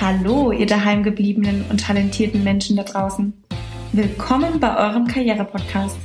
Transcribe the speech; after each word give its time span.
Hallo, 0.00 0.52
ihr 0.52 0.66
daheimgebliebenen 0.66 1.64
und 1.70 1.80
talentierten 1.80 2.44
Menschen 2.44 2.76
da 2.76 2.84
draußen. 2.84 3.32
Willkommen 3.92 4.60
bei 4.60 4.76
eurem 4.76 5.08
Karriere-Podcast. 5.08 5.96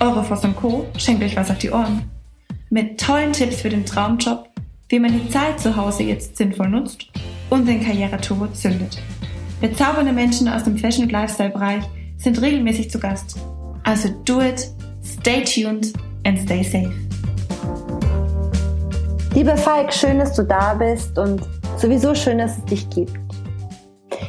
Eure 0.00 0.24
Voss 0.24 0.40
Co. 0.56 0.86
schenkt 0.96 1.22
euch 1.22 1.36
was 1.36 1.50
auf 1.50 1.58
die 1.58 1.70
Ohren. 1.70 2.10
Mit 2.70 2.98
tollen 2.98 3.34
Tipps 3.34 3.60
für 3.60 3.68
den 3.68 3.84
Traumjob, 3.84 4.48
wie 4.88 4.98
man 4.98 5.12
die 5.12 5.28
Zeit 5.28 5.60
zu 5.60 5.76
Hause 5.76 6.04
jetzt 6.04 6.38
sinnvoll 6.38 6.70
nutzt 6.70 7.04
und 7.50 7.68
den 7.68 7.84
Karriereturbo 7.84 8.46
zündet. 8.46 8.96
Bezaubernde 9.60 10.14
Menschen 10.14 10.48
aus 10.48 10.64
dem 10.64 10.78
Fashion- 10.78 11.04
und 11.04 11.12
Lifestyle-Bereich 11.12 11.84
sind 12.16 12.40
regelmäßig 12.40 12.90
zu 12.90 12.98
Gast. 12.98 13.36
Also 13.84 14.08
do 14.24 14.40
it, 14.40 14.70
stay 15.04 15.44
tuned 15.44 15.92
and 16.24 16.38
stay 16.38 16.62
safe. 16.62 16.94
Lieber 19.34 19.58
Falk, 19.58 19.92
schön, 19.92 20.18
dass 20.18 20.34
du 20.34 20.44
da 20.44 20.72
bist 20.72 21.18
und 21.18 21.42
sowieso 21.80 22.14
schön, 22.14 22.38
dass 22.38 22.58
es 22.58 22.64
dich 22.64 22.90
gibt. 22.90 23.12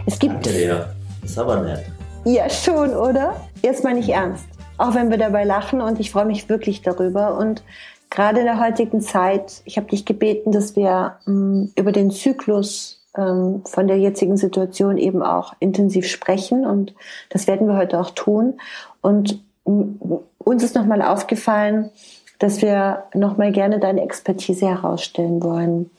Es 0.05 0.19
gibt. 0.19 0.33
Danke 0.33 0.51
dir. 0.51 0.93
Ist 1.23 1.37
aber 1.37 1.61
nett. 1.61 1.85
Ja, 2.25 2.49
schon, 2.49 2.91
oder? 2.91 3.35
Jetzt 3.61 3.83
mal 3.83 3.93
nicht 3.93 4.09
ernst. 4.09 4.45
Auch 4.77 4.95
wenn 4.95 5.09
wir 5.09 5.17
dabei 5.17 5.43
lachen 5.43 5.81
und 5.81 5.99
ich 5.99 6.11
freue 6.11 6.25
mich 6.25 6.49
wirklich 6.49 6.81
darüber. 6.81 7.37
Und 7.37 7.63
gerade 8.09 8.39
in 8.39 8.45
der 8.45 8.59
heutigen 8.59 9.01
Zeit, 9.01 9.61
ich 9.65 9.77
habe 9.77 9.87
dich 9.87 10.05
gebeten, 10.05 10.51
dass 10.51 10.75
wir 10.75 11.17
mh, 11.25 11.33
mm, 11.33 11.71
über 11.75 11.91
den 11.91 12.11
Zyklus 12.11 13.01
ähm, 13.17 13.61
von 13.65 13.87
der 13.87 13.97
jetzigen 13.97 14.37
Situation 14.37 14.97
eben 14.97 15.21
auch 15.23 15.53
intensiv 15.59 16.07
sprechen 16.07 16.65
und 16.65 16.93
das 17.29 17.47
werden 17.47 17.67
wir 17.67 17.75
heute 17.75 17.99
auch 17.99 18.11
tun. 18.11 18.59
Und 19.01 19.43
mh, 19.65 19.73
mm, 19.73 20.19
uns 20.39 20.63
ist 20.63 20.75
nochmal 20.75 21.01
aufgefallen, 21.01 21.91
dass 22.39 22.61
wir 22.61 23.03
nochmal 23.13 23.51
gerne 23.51 23.79
deine 23.79 24.01
Expertise 24.01 24.67
herausstellen 24.67 25.43
wollen. 25.43 25.91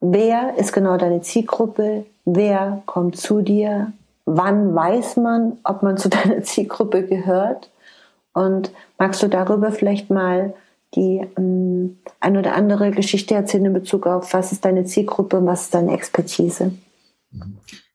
Wer 0.00 0.56
ist 0.56 0.72
genau 0.72 0.96
deine 0.96 1.20
Zielgruppe? 1.20 2.06
Wer 2.24 2.82
kommt 2.86 3.16
zu 3.16 3.42
dir? 3.42 3.92
Wann 4.24 4.74
weiß 4.74 5.16
man, 5.18 5.58
ob 5.64 5.82
man 5.82 5.96
zu 5.96 6.08
deiner 6.10 6.42
Zielgruppe 6.42 7.06
gehört? 7.06 7.70
Und 8.32 8.70
magst 8.98 9.22
du 9.22 9.28
darüber 9.28 9.72
vielleicht 9.72 10.10
mal 10.10 10.54
die 10.94 11.20
ähm, 11.36 11.98
ein 12.18 12.36
oder 12.36 12.54
andere 12.54 12.90
Geschichte 12.90 13.34
erzählen 13.34 13.66
in 13.66 13.72
Bezug 13.72 14.06
auf, 14.06 14.32
was 14.32 14.52
ist 14.52 14.64
deine 14.64 14.84
Zielgruppe 14.84 15.38
und 15.38 15.46
was 15.46 15.62
ist 15.62 15.74
deine 15.74 15.92
Expertise? 15.92 16.72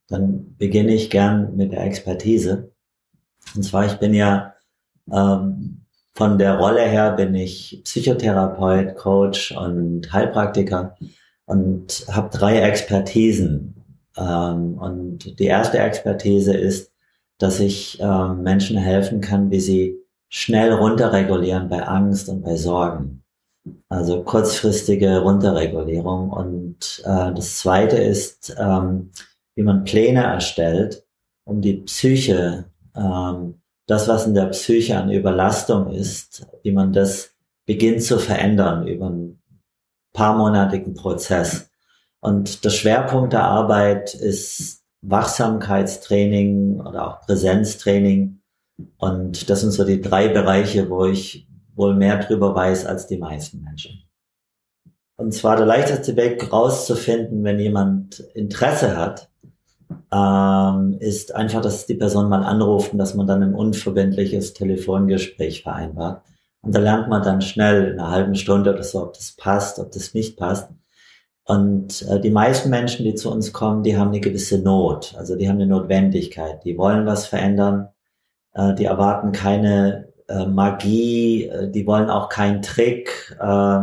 Dann 0.07 0.55
beginne 0.57 0.93
ich 0.93 1.09
gern 1.09 1.55
mit 1.57 1.71
der 1.71 1.83
Expertise. 1.83 2.71
Und 3.55 3.63
zwar, 3.63 3.85
ich 3.85 3.95
bin 3.95 4.13
ja 4.13 4.53
ähm, 5.11 5.81
von 6.13 6.37
der 6.37 6.57
Rolle 6.57 6.83
her 6.83 7.11
bin 7.11 7.35
ich 7.35 7.81
Psychotherapeut, 7.83 8.95
Coach 8.95 9.51
und 9.51 10.11
Heilpraktiker 10.13 10.95
und 11.45 12.05
habe 12.11 12.35
drei 12.35 12.59
Expertisen. 12.61 13.83
Ähm, 14.17 14.77
und 14.77 15.39
die 15.39 15.45
erste 15.45 15.79
Expertise 15.79 16.55
ist, 16.55 16.91
dass 17.37 17.59
ich 17.59 17.99
ähm, 17.99 18.43
Menschen 18.43 18.77
helfen 18.77 19.21
kann, 19.21 19.51
wie 19.51 19.59
sie 19.59 19.97
schnell 20.29 20.73
runterregulieren 20.73 21.69
bei 21.69 21.83
Angst 21.83 22.29
und 22.29 22.41
bei 22.41 22.55
Sorgen. 22.55 23.23
Also 23.89 24.23
kurzfristige 24.23 25.19
Runterregulierung. 25.19 26.29
Und 26.29 27.03
äh, 27.05 27.33
das 27.33 27.57
zweite 27.57 27.97
ist, 27.97 28.55
ähm, 28.59 29.11
wie 29.55 29.63
man 29.63 29.83
Pläne 29.83 30.23
erstellt, 30.23 31.05
um 31.45 31.61
die 31.61 31.75
Psyche 31.75 32.65
ähm, 32.95 33.61
das, 33.87 34.07
was 34.07 34.25
in 34.25 34.33
der 34.33 34.47
Psyche 34.47 34.97
an 34.97 35.11
Überlastung 35.11 35.91
ist, 35.91 36.47
wie 36.63 36.71
man 36.71 36.91
das 36.91 37.35
beginnt 37.65 38.03
zu 38.03 38.19
verändern 38.19 38.87
über 38.87 39.07
einen 39.07 39.41
paar 40.15 40.35
monatigen 40.35 40.95
Prozess. 40.95 41.69
Und 42.19 42.65
der 42.65 42.71
Schwerpunkt 42.71 43.33
der 43.33 43.43
Arbeit 43.43 44.15
ist 44.15 44.83
Wachsamkeitstraining 45.01 46.81
oder 46.81 47.07
auch 47.07 47.21
Präsenztraining. 47.21 48.41
Und 48.97 49.49
das 49.49 49.61
sind 49.61 49.71
so 49.71 49.83
die 49.83 50.01
drei 50.01 50.29
Bereiche, 50.29 50.89
wo 50.89 51.05
ich 51.05 51.47
wohl 51.75 51.95
mehr 51.95 52.17
drüber 52.17 52.55
weiß 52.55 52.85
als 52.85 53.05
die 53.05 53.17
meisten 53.17 53.61
Menschen. 53.61 54.01
Und 55.17 55.33
zwar 55.33 55.55
der 55.55 55.65
leichteste 55.65 56.15
Weg 56.15 56.51
rauszufinden, 56.51 57.43
wenn 57.43 57.59
jemand 57.59 58.19
Interesse 58.33 58.97
hat, 58.97 59.29
ähm, 60.11 60.97
ist 60.99 61.33
einfach, 61.35 61.61
dass 61.61 61.85
die 61.85 61.95
Person 61.95 62.29
mal 62.29 62.43
anruft 62.43 62.91
und 62.91 62.97
dass 62.97 63.13
man 63.13 63.27
dann 63.27 63.43
ein 63.43 63.53
unverbindliches 63.53 64.53
Telefongespräch 64.53 65.63
vereinbart. 65.63 66.23
Und 66.65 66.75
da 66.75 66.79
lernt 66.79 67.07
man 67.07 67.23
dann 67.23 67.41
schnell 67.41 67.93
in 67.93 67.99
einer 67.99 68.11
halben 68.11 68.35
Stunde 68.35 68.73
oder 68.73 68.83
so, 68.83 69.03
ob 69.03 69.13
das 69.13 69.31
passt, 69.33 69.79
ob 69.79 69.91
das 69.91 70.13
nicht 70.13 70.37
passt. 70.37 70.69
Und 71.45 72.01
äh, 72.09 72.19
die 72.19 72.31
meisten 72.31 72.69
Menschen, 72.69 73.05
die 73.05 73.15
zu 73.15 73.31
uns 73.31 73.53
kommen, 73.53 73.83
die 73.83 73.97
haben 73.97 74.09
eine 74.09 74.19
gewisse 74.19 74.59
Not, 74.59 75.13
also 75.17 75.35
die 75.35 75.47
haben 75.47 75.57
eine 75.57 75.67
Notwendigkeit, 75.67 76.63
die 76.63 76.77
wollen 76.77 77.05
was 77.05 77.27
verändern, 77.27 77.89
äh, 78.53 78.73
die 78.73 78.85
erwarten 78.85 79.31
keine 79.31 80.09
äh, 80.27 80.47
Magie, 80.47 81.45
äh, 81.45 81.69
die 81.69 81.85
wollen 81.85 82.09
auch 82.09 82.29
keinen 82.29 82.63
Trick. 82.63 83.37
Äh, 83.39 83.79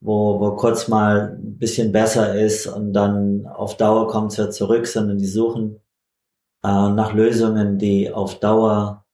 wo, 0.00 0.40
wo 0.40 0.56
kurz 0.56 0.88
mal 0.88 1.36
ein 1.38 1.58
bisschen 1.58 1.92
besser 1.92 2.34
ist 2.34 2.66
und 2.66 2.92
dann 2.92 3.46
auf 3.46 3.76
Dauer 3.76 4.08
kommt 4.08 4.32
es 4.32 4.38
ja 4.38 4.50
zurück, 4.50 4.86
sondern 4.86 5.18
die 5.18 5.26
suchen 5.26 5.80
äh, 6.64 6.68
nach 6.68 7.12
Lösungen, 7.12 7.78
die 7.78 8.10
auf 8.10 8.40
Dauer 8.40 9.04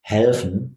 helfen. 0.00 0.75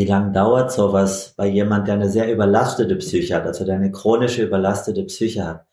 Wie 0.00 0.06
lang 0.06 0.32
dauert 0.32 0.72
sowas 0.72 1.34
bei 1.36 1.46
jemand, 1.46 1.86
der 1.86 1.96
eine 1.96 2.08
sehr 2.08 2.32
überlastete 2.32 2.96
Psyche 2.96 3.34
hat, 3.34 3.44
also 3.44 3.66
der 3.66 3.74
eine 3.74 3.92
chronische 3.92 4.42
überlastete 4.42 5.04
Psyche 5.04 5.46
hat? 5.46 5.66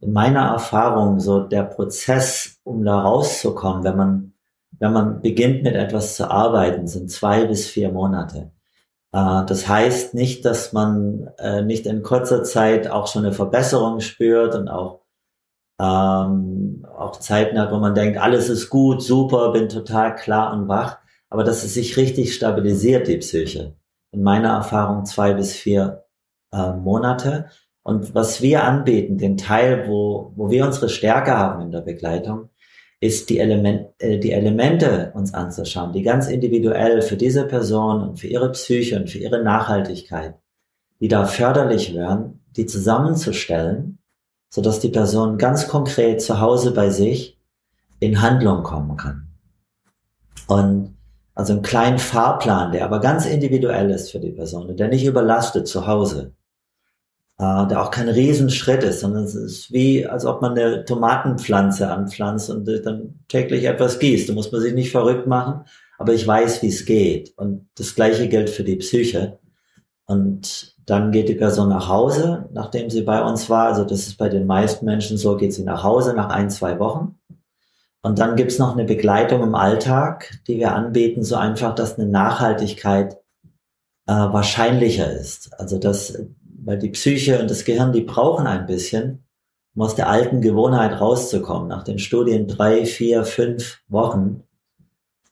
In 0.00 0.14
meiner 0.14 0.46
Erfahrung 0.46 1.20
so 1.20 1.40
der 1.40 1.64
Prozess, 1.64 2.58
um 2.64 2.86
da 2.86 3.02
rauszukommen, 3.02 3.84
wenn 3.84 3.96
man 3.98 4.32
wenn 4.78 4.94
man 4.94 5.20
beginnt 5.20 5.62
mit 5.62 5.74
etwas 5.74 6.16
zu 6.16 6.30
arbeiten, 6.30 6.86
sind 6.86 7.10
zwei 7.10 7.44
bis 7.44 7.66
vier 7.66 7.92
Monate. 7.92 8.50
Äh, 9.12 9.44
das 9.44 9.68
heißt 9.68 10.14
nicht, 10.14 10.46
dass 10.46 10.72
man 10.72 11.28
äh, 11.38 11.60
nicht 11.60 11.84
in 11.84 12.02
kurzer 12.02 12.44
Zeit 12.44 12.88
auch 12.88 13.08
schon 13.08 13.26
eine 13.26 13.34
Verbesserung 13.34 14.00
spürt 14.00 14.54
und 14.54 14.68
auch, 14.68 15.02
ähm, 15.78 16.86
auch 16.96 17.20
Zeiten 17.20 17.60
hat, 17.60 17.72
wo 17.72 17.76
man 17.76 17.94
denkt, 17.94 18.18
alles 18.18 18.48
ist 18.48 18.70
gut, 18.70 19.02
super, 19.02 19.52
bin 19.52 19.68
total 19.68 20.14
klar 20.14 20.54
und 20.54 20.66
wach, 20.66 20.96
aber 21.28 21.44
dass 21.44 21.64
es 21.64 21.74
sich 21.74 21.96
richtig 21.96 22.34
stabilisiert, 22.34 23.08
die 23.08 23.18
Psyche. 23.18 23.76
In 24.12 24.22
meiner 24.22 24.50
Erfahrung 24.50 25.04
zwei 25.04 25.34
bis 25.34 25.54
vier 25.54 26.04
äh, 26.52 26.72
Monate. 26.72 27.46
Und 27.82 28.14
was 28.14 28.42
wir 28.42 28.64
anbieten, 28.64 29.18
den 29.18 29.36
Teil, 29.36 29.88
wo, 29.88 30.32
wo 30.36 30.50
wir 30.50 30.64
unsere 30.64 30.88
Stärke 30.88 31.36
haben 31.36 31.62
in 31.62 31.70
der 31.70 31.82
Begleitung, 31.82 32.50
ist 33.00 33.28
die, 33.28 33.38
Element, 33.38 33.88
äh, 33.98 34.18
die 34.18 34.32
Elemente 34.32 35.12
uns 35.14 35.34
anzuschauen, 35.34 35.92
die 35.92 36.02
ganz 36.02 36.28
individuell 36.28 37.02
für 37.02 37.16
diese 37.16 37.46
Person 37.46 38.02
und 38.02 38.20
für 38.20 38.26
ihre 38.26 38.50
Psyche 38.52 38.96
und 38.96 39.10
für 39.10 39.18
ihre 39.18 39.42
Nachhaltigkeit, 39.42 40.34
die 41.00 41.08
da 41.08 41.26
förderlich 41.26 41.94
wären, 41.94 42.40
die 42.56 42.66
zusammenzustellen, 42.66 43.98
so 44.48 44.62
dass 44.62 44.80
die 44.80 44.88
Person 44.88 45.36
ganz 45.36 45.68
konkret 45.68 46.22
zu 46.22 46.40
Hause 46.40 46.72
bei 46.72 46.90
sich 46.90 47.38
in 48.00 48.22
Handlung 48.22 48.62
kommen 48.62 48.96
kann. 48.96 49.28
Und 50.46 50.95
also 51.36 51.52
einen 51.52 51.62
kleinen 51.62 51.98
Fahrplan, 51.98 52.72
der 52.72 52.84
aber 52.84 52.98
ganz 52.98 53.26
individuell 53.26 53.90
ist 53.90 54.10
für 54.10 54.18
die 54.18 54.32
Person 54.32 54.76
der 54.76 54.88
nicht 54.88 55.04
überlastet 55.04 55.68
zu 55.68 55.86
Hause 55.86 56.32
äh, 57.38 57.66
der 57.66 57.82
auch 57.82 57.90
kein 57.90 58.08
Riesenschritt 58.08 58.82
ist, 58.82 59.00
sondern 59.00 59.24
es 59.24 59.34
ist 59.34 59.72
wie, 59.72 60.06
als 60.06 60.24
ob 60.24 60.42
man 60.42 60.52
eine 60.52 60.84
Tomatenpflanze 60.84 61.88
anpflanzt 61.90 62.50
und 62.50 62.66
dann 62.84 63.20
täglich 63.28 63.64
etwas 63.64 63.98
gießt. 63.98 64.28
Da 64.28 64.32
muss 64.32 64.50
man 64.52 64.60
sich 64.60 64.74
nicht 64.74 64.90
verrückt 64.90 65.26
machen, 65.26 65.64
aber 65.98 66.14
ich 66.14 66.26
weiß, 66.26 66.62
wie 66.62 66.68
es 66.68 66.84
geht. 66.84 67.34
Und 67.36 67.68
das 67.76 67.94
Gleiche 67.94 68.28
gilt 68.28 68.50
für 68.50 68.64
die 68.64 68.76
Psyche. 68.76 69.38
Und 70.06 70.76
dann 70.86 71.10
geht 71.10 71.28
die 71.28 71.34
Person 71.34 71.68
nach 71.68 71.88
Hause, 71.88 72.48
nachdem 72.52 72.90
sie 72.90 73.02
bei 73.02 73.22
uns 73.22 73.50
war. 73.50 73.66
Also 73.68 73.84
das 73.84 74.06
ist 74.06 74.16
bei 74.18 74.28
den 74.28 74.46
meisten 74.46 74.84
Menschen 74.84 75.18
so, 75.18 75.36
geht 75.36 75.52
sie 75.52 75.64
nach 75.64 75.82
Hause 75.82 76.14
nach 76.14 76.28
ein, 76.28 76.48
zwei 76.48 76.78
Wochen. 76.78 77.15
Und 78.06 78.20
dann 78.20 78.36
gibt's 78.36 78.60
noch 78.60 78.72
eine 78.72 78.84
Begleitung 78.84 79.42
im 79.42 79.56
Alltag, 79.56 80.38
die 80.46 80.58
wir 80.58 80.72
anbieten, 80.76 81.24
so 81.24 81.34
einfach, 81.34 81.74
dass 81.74 81.98
eine 81.98 82.08
Nachhaltigkeit 82.08 83.14
äh, 84.06 84.12
wahrscheinlicher 84.12 85.10
ist. 85.10 85.52
Also 85.58 85.76
dass 85.80 86.16
weil 86.62 86.78
die 86.78 86.90
Psyche 86.90 87.40
und 87.40 87.50
das 87.50 87.64
Gehirn, 87.64 87.90
die 87.90 88.02
brauchen 88.02 88.46
ein 88.46 88.66
bisschen, 88.66 89.24
um 89.74 89.82
aus 89.82 89.96
der 89.96 90.08
alten 90.08 90.40
Gewohnheit 90.40 91.00
rauszukommen. 91.00 91.66
Nach 91.66 91.82
den 91.82 91.98
Studien 91.98 92.46
drei, 92.46 92.86
vier, 92.86 93.24
fünf 93.24 93.80
Wochen. 93.88 94.44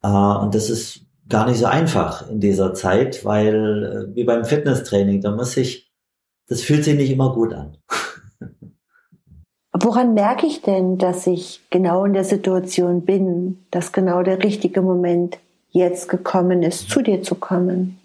Äh, 0.03 0.09
und 0.09 0.57
das 0.57 0.69
ist 0.69 1.03
gar 1.29 1.47
nicht 1.49 1.61
so 1.61 1.67
einfach 1.67 2.29
in 2.29 2.41
dieser 2.41 2.75
Zeit, 2.75 3.25
weil 3.25 4.09
äh, 4.11 4.17
wie 4.17 4.25
beim 4.25 4.45
Fitnesstraining, 4.45 5.21
da 5.21 5.31
muss 5.31 5.57
ich, 5.57 5.93
das 6.49 6.63
fühlt 6.63 6.83
sich 6.83 6.97
nicht 6.97 7.11
immer 7.11 7.33
gut 7.35 7.55
an. 7.55 7.77
Woran 9.77 10.15
merke 10.15 10.47
ich 10.47 10.63
denn, 10.63 10.99
dass 10.99 11.27
ich 11.27 11.61
genau 11.71 12.05
in 12.05 12.13
der 12.13 12.25
Situation 12.25 13.05
bin, 13.05 13.65
dass 13.73 13.93
genau 13.93 14.23
der 14.23 14.43
richtige 14.43 14.83
Moment 14.83 15.39
jetzt 15.71 16.09
gekommen 16.09 16.63
ist, 16.63 16.89
zu 16.89 17.03
dir 17.03 17.23
zu 17.23 17.35
kommen? 17.35 17.99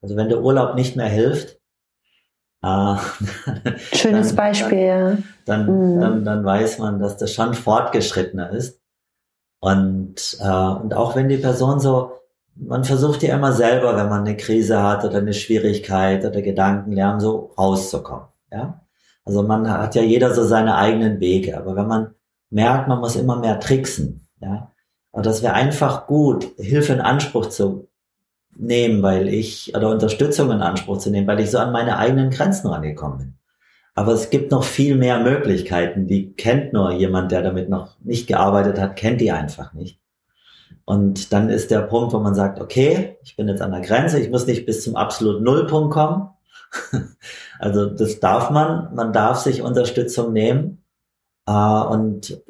Also 0.00 0.16
wenn 0.16 0.28
der 0.28 0.42
Urlaub 0.42 0.76
nicht 0.76 0.96
mehr 0.96 1.08
hilft, 1.08 1.58
Äh, 2.62 2.96
Schönes 3.96 4.28
dann, 4.28 4.36
Beispiel, 4.36 4.78
ja. 4.78 5.18
Dann, 5.46 5.66
mhm. 5.66 6.00
dann, 6.00 6.24
dann 6.24 6.44
weiß 6.44 6.78
man, 6.78 7.00
dass 7.00 7.16
das 7.16 7.32
schon 7.32 7.54
fortgeschrittener 7.54 8.50
ist. 8.50 8.80
Und, 9.60 10.36
äh, 10.40 10.44
und 10.44 10.94
auch 10.94 11.16
wenn 11.16 11.28
die 11.28 11.38
Person 11.38 11.80
so, 11.80 12.12
man 12.54 12.84
versucht 12.84 13.22
ja 13.22 13.34
immer 13.34 13.52
selber, 13.52 13.96
wenn 13.96 14.08
man 14.08 14.26
eine 14.26 14.36
Krise 14.36 14.82
hat 14.82 15.04
oder 15.04 15.18
eine 15.18 15.32
Schwierigkeit 15.32 16.24
oder 16.24 16.42
Gedankenlärm, 16.42 17.20
so 17.20 17.52
rauszukommen. 17.56 18.26
Ja? 18.52 18.84
Also 19.30 19.44
man 19.44 19.70
hat 19.70 19.94
ja 19.94 20.02
jeder 20.02 20.34
so 20.34 20.42
seine 20.42 20.74
eigenen 20.74 21.20
Wege, 21.20 21.56
aber 21.56 21.76
wenn 21.76 21.86
man 21.86 22.14
merkt, 22.50 22.88
man 22.88 22.98
muss 22.98 23.14
immer 23.14 23.36
mehr 23.36 23.60
tricksen, 23.60 24.26
ja, 24.40 24.72
aber 25.12 25.22
das 25.22 25.44
wäre 25.44 25.54
einfach 25.54 26.08
gut, 26.08 26.48
Hilfe 26.56 26.94
in 26.94 27.00
Anspruch 27.00 27.46
zu 27.46 27.86
nehmen, 28.56 29.04
weil 29.04 29.28
ich, 29.28 29.72
oder 29.76 29.88
Unterstützung 29.88 30.50
in 30.50 30.62
Anspruch 30.62 30.98
zu 30.98 31.10
nehmen, 31.10 31.28
weil 31.28 31.38
ich 31.38 31.52
so 31.52 31.58
an 31.58 31.70
meine 31.70 31.96
eigenen 31.96 32.30
Grenzen 32.30 32.66
rangekommen 32.66 33.18
bin. 33.18 33.34
Aber 33.94 34.14
es 34.14 34.30
gibt 34.30 34.50
noch 34.50 34.64
viel 34.64 34.96
mehr 34.96 35.20
Möglichkeiten, 35.20 36.08
die 36.08 36.32
kennt 36.32 36.72
nur 36.72 36.90
jemand, 36.90 37.30
der 37.30 37.42
damit 37.42 37.68
noch 37.68 38.00
nicht 38.00 38.26
gearbeitet 38.26 38.80
hat, 38.80 38.96
kennt 38.96 39.20
die 39.20 39.30
einfach 39.30 39.74
nicht. 39.74 40.00
Und 40.84 41.32
dann 41.32 41.50
ist 41.50 41.70
der 41.70 41.82
Punkt, 41.82 42.12
wo 42.12 42.18
man 42.18 42.34
sagt, 42.34 42.60
okay, 42.60 43.16
ich 43.22 43.36
bin 43.36 43.46
jetzt 43.46 43.62
an 43.62 43.70
der 43.70 43.82
Grenze, 43.82 44.18
ich 44.18 44.28
muss 44.28 44.48
nicht 44.48 44.66
bis 44.66 44.82
zum 44.82 44.96
absoluten 44.96 45.44
Nullpunkt 45.44 45.92
kommen. 45.94 46.30
also 47.58 47.86
das 47.86 48.20
darf 48.20 48.50
man, 48.50 48.94
man 48.94 49.12
darf 49.12 49.38
sich 49.38 49.62
Unterstützung 49.62 50.32
nehmen. 50.32 50.82
Äh, 51.46 51.52
und 51.52 52.40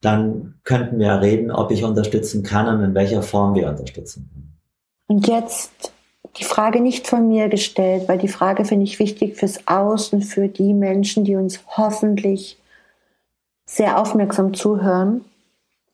dann 0.00 0.54
könnten 0.64 0.98
wir 0.98 1.20
reden, 1.20 1.50
ob 1.50 1.70
ich 1.70 1.84
unterstützen 1.84 2.42
kann 2.42 2.68
und 2.68 2.84
in 2.84 2.94
welcher 2.94 3.22
Form 3.22 3.54
wir 3.54 3.68
unterstützen 3.68 4.28
können. 4.32 4.58
Und 5.06 5.26
jetzt 5.26 5.92
die 6.38 6.44
Frage 6.44 6.80
nicht 6.80 7.06
von 7.06 7.28
mir 7.28 7.48
gestellt, 7.48 8.08
weil 8.08 8.18
die 8.18 8.28
Frage 8.28 8.64
finde 8.64 8.84
ich 8.84 8.98
wichtig 8.98 9.36
fürs 9.36 9.66
Außen, 9.66 10.22
für 10.22 10.48
die 10.48 10.74
Menschen, 10.74 11.24
die 11.24 11.36
uns 11.36 11.60
hoffentlich 11.76 12.58
sehr 13.66 13.98
aufmerksam 13.98 14.54
zuhören. 14.54 15.24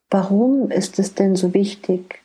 Warum 0.09 0.71
ist 0.71 0.99
es 0.99 1.15
denn 1.15 1.37
so 1.37 1.55
wichtig, 1.55 2.23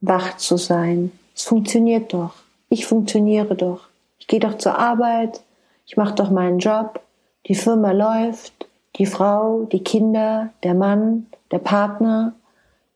wach 0.00 0.36
zu 0.36 0.56
sein? 0.56 1.12
Es 1.34 1.44
funktioniert 1.44 2.12
doch. 2.12 2.34
Ich 2.68 2.86
funktioniere 2.86 3.56
doch. 3.56 3.89
Ich 4.20 4.28
gehe 4.28 4.38
doch 4.38 4.56
zur 4.58 4.78
Arbeit. 4.78 5.42
Ich 5.86 5.96
mache 5.96 6.14
doch 6.14 6.30
meinen 6.30 6.60
Job. 6.60 7.00
Die 7.46 7.56
Firma 7.56 7.90
läuft. 7.90 8.68
Die 8.96 9.06
Frau, 9.06 9.64
die 9.64 9.82
Kinder, 9.82 10.50
der 10.62 10.74
Mann, 10.74 11.26
der 11.50 11.58
Partner 11.58 12.34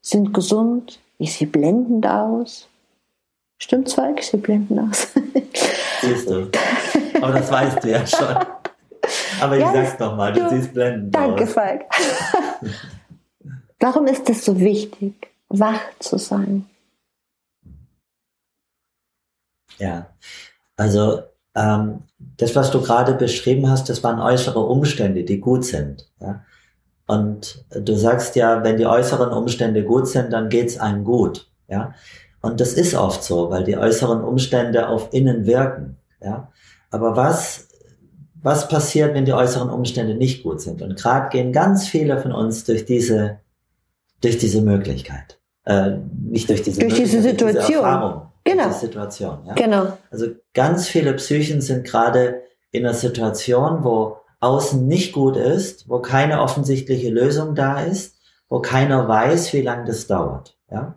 sind 0.00 0.32
gesund. 0.35 1.00
Ich 1.19 1.35
sehe 1.35 1.47
blendend 1.47 2.06
aus. 2.06 2.69
Stimmt 3.59 3.88
zwar, 3.88 4.17
ich 4.17 4.26
sehe 4.26 4.41
blendend 4.41 4.79
aus. 4.81 5.09
Siehst 6.03 6.29
du. 6.29 6.50
Aber 7.21 7.32
das 7.32 7.50
weißt 7.50 7.82
du 7.82 7.91
ja 7.91 8.06
schon. 8.06 8.37
Aber 9.41 9.56
ich 9.56 9.62
ja, 9.62 9.73
sag's 9.73 9.97
doch 9.97 10.17
mal, 10.17 10.32
du, 10.32 10.41
du 10.41 10.50
siehst 10.50 10.75
blendend 10.75 11.15
danke, 11.15 11.44
aus. 11.44 11.55
Danke, 11.55 11.87
Falk. 11.87 11.87
Warum 13.81 14.06
ist 14.06 14.29
es 14.31 14.44
so 14.44 14.59
wichtig, 14.59 15.29
wach 15.49 15.81
zu 15.99 16.19
sein? 16.19 16.69
Ja, 19.79 20.06
also 20.76 21.23
ähm, 21.55 22.03
das, 22.19 22.56
was 22.56 22.71
du 22.71 22.81
gerade 22.81 23.15
beschrieben 23.15 23.69
hast, 23.69 23.88
das 23.88 24.03
waren 24.03 24.21
äußere 24.21 24.61
Umstände, 24.61 25.25
die 25.25 25.41
gut 25.41 25.65
sind. 25.65 26.11
Ja? 26.21 26.44
Und 27.06 27.65
du 27.71 27.94
sagst 27.97 28.35
ja, 28.37 28.65
wenn 28.65 28.76
die 28.76 28.87
äußeren 28.87 29.31
Umstände 29.31 29.85
gut 29.85 30.09
sind, 30.09 30.32
dann 30.32 30.49
geht's 30.49 30.79
einem 30.79 31.05
gut. 31.05 31.50
Ja? 31.69 31.94
Und 32.41 32.61
das 32.61 32.75
ist 32.75 32.94
oft 32.94 33.23
so, 33.23 33.50
weil 33.50 33.65
die 33.65 33.76
äußeren 33.76 34.23
Umstände 34.23 34.88
auf 34.88 35.12
innen 35.12 35.47
wirken. 35.47 35.97
Ja? 36.21 36.49
Aber 36.91 37.17
was, 37.17 37.69
was 38.43 38.69
passiert, 38.69 39.15
wenn 39.15 39.25
die 39.25 39.32
äußeren 39.32 39.71
Umstände 39.71 40.15
nicht 40.15 40.43
gut 40.43 40.61
sind? 40.61 40.82
Und 40.82 40.97
gerade 40.97 41.29
gehen 41.31 41.53
ganz 41.53 41.87
viele 41.87 42.19
von 42.19 42.32
uns 42.32 42.65
durch 42.65 42.85
diese, 42.85 43.41
durch 44.21 44.38
diese 44.38 44.61
Möglichkeit. 44.61 45.38
Äh, 45.65 45.99
nicht 46.23 46.49
durch 46.49 46.62
diese, 46.62 46.81
durch 46.81 46.94
diese 46.94 47.23
Situation. 47.23 47.85
Diese. 47.85 48.33
Genau. 48.44 48.69
Diese 48.69 48.81
Situation. 48.81 49.44
Ja? 49.46 49.55
Genau. 49.55 49.99
Also 50.11 50.26
ganz 50.52 50.88
viele 50.88 51.14
Psychen 51.14 51.61
sind 51.61 51.85
gerade 51.85 52.43
in 52.70 52.85
einer 52.85 52.94
Situation, 52.94 53.85
wo 53.85 54.19
außen 54.41 54.87
nicht 54.87 55.12
gut 55.12 55.37
ist, 55.37 55.88
wo 55.88 56.00
keine 56.00 56.41
offensichtliche 56.41 57.11
Lösung 57.11 57.55
da 57.55 57.81
ist, 57.81 58.19
wo 58.49 58.61
keiner 58.61 59.08
weiß, 59.08 59.52
wie 59.55 59.62
lange 59.62 59.87
das 59.87 60.06
dauert. 60.06 60.58
Ja? 60.70 60.96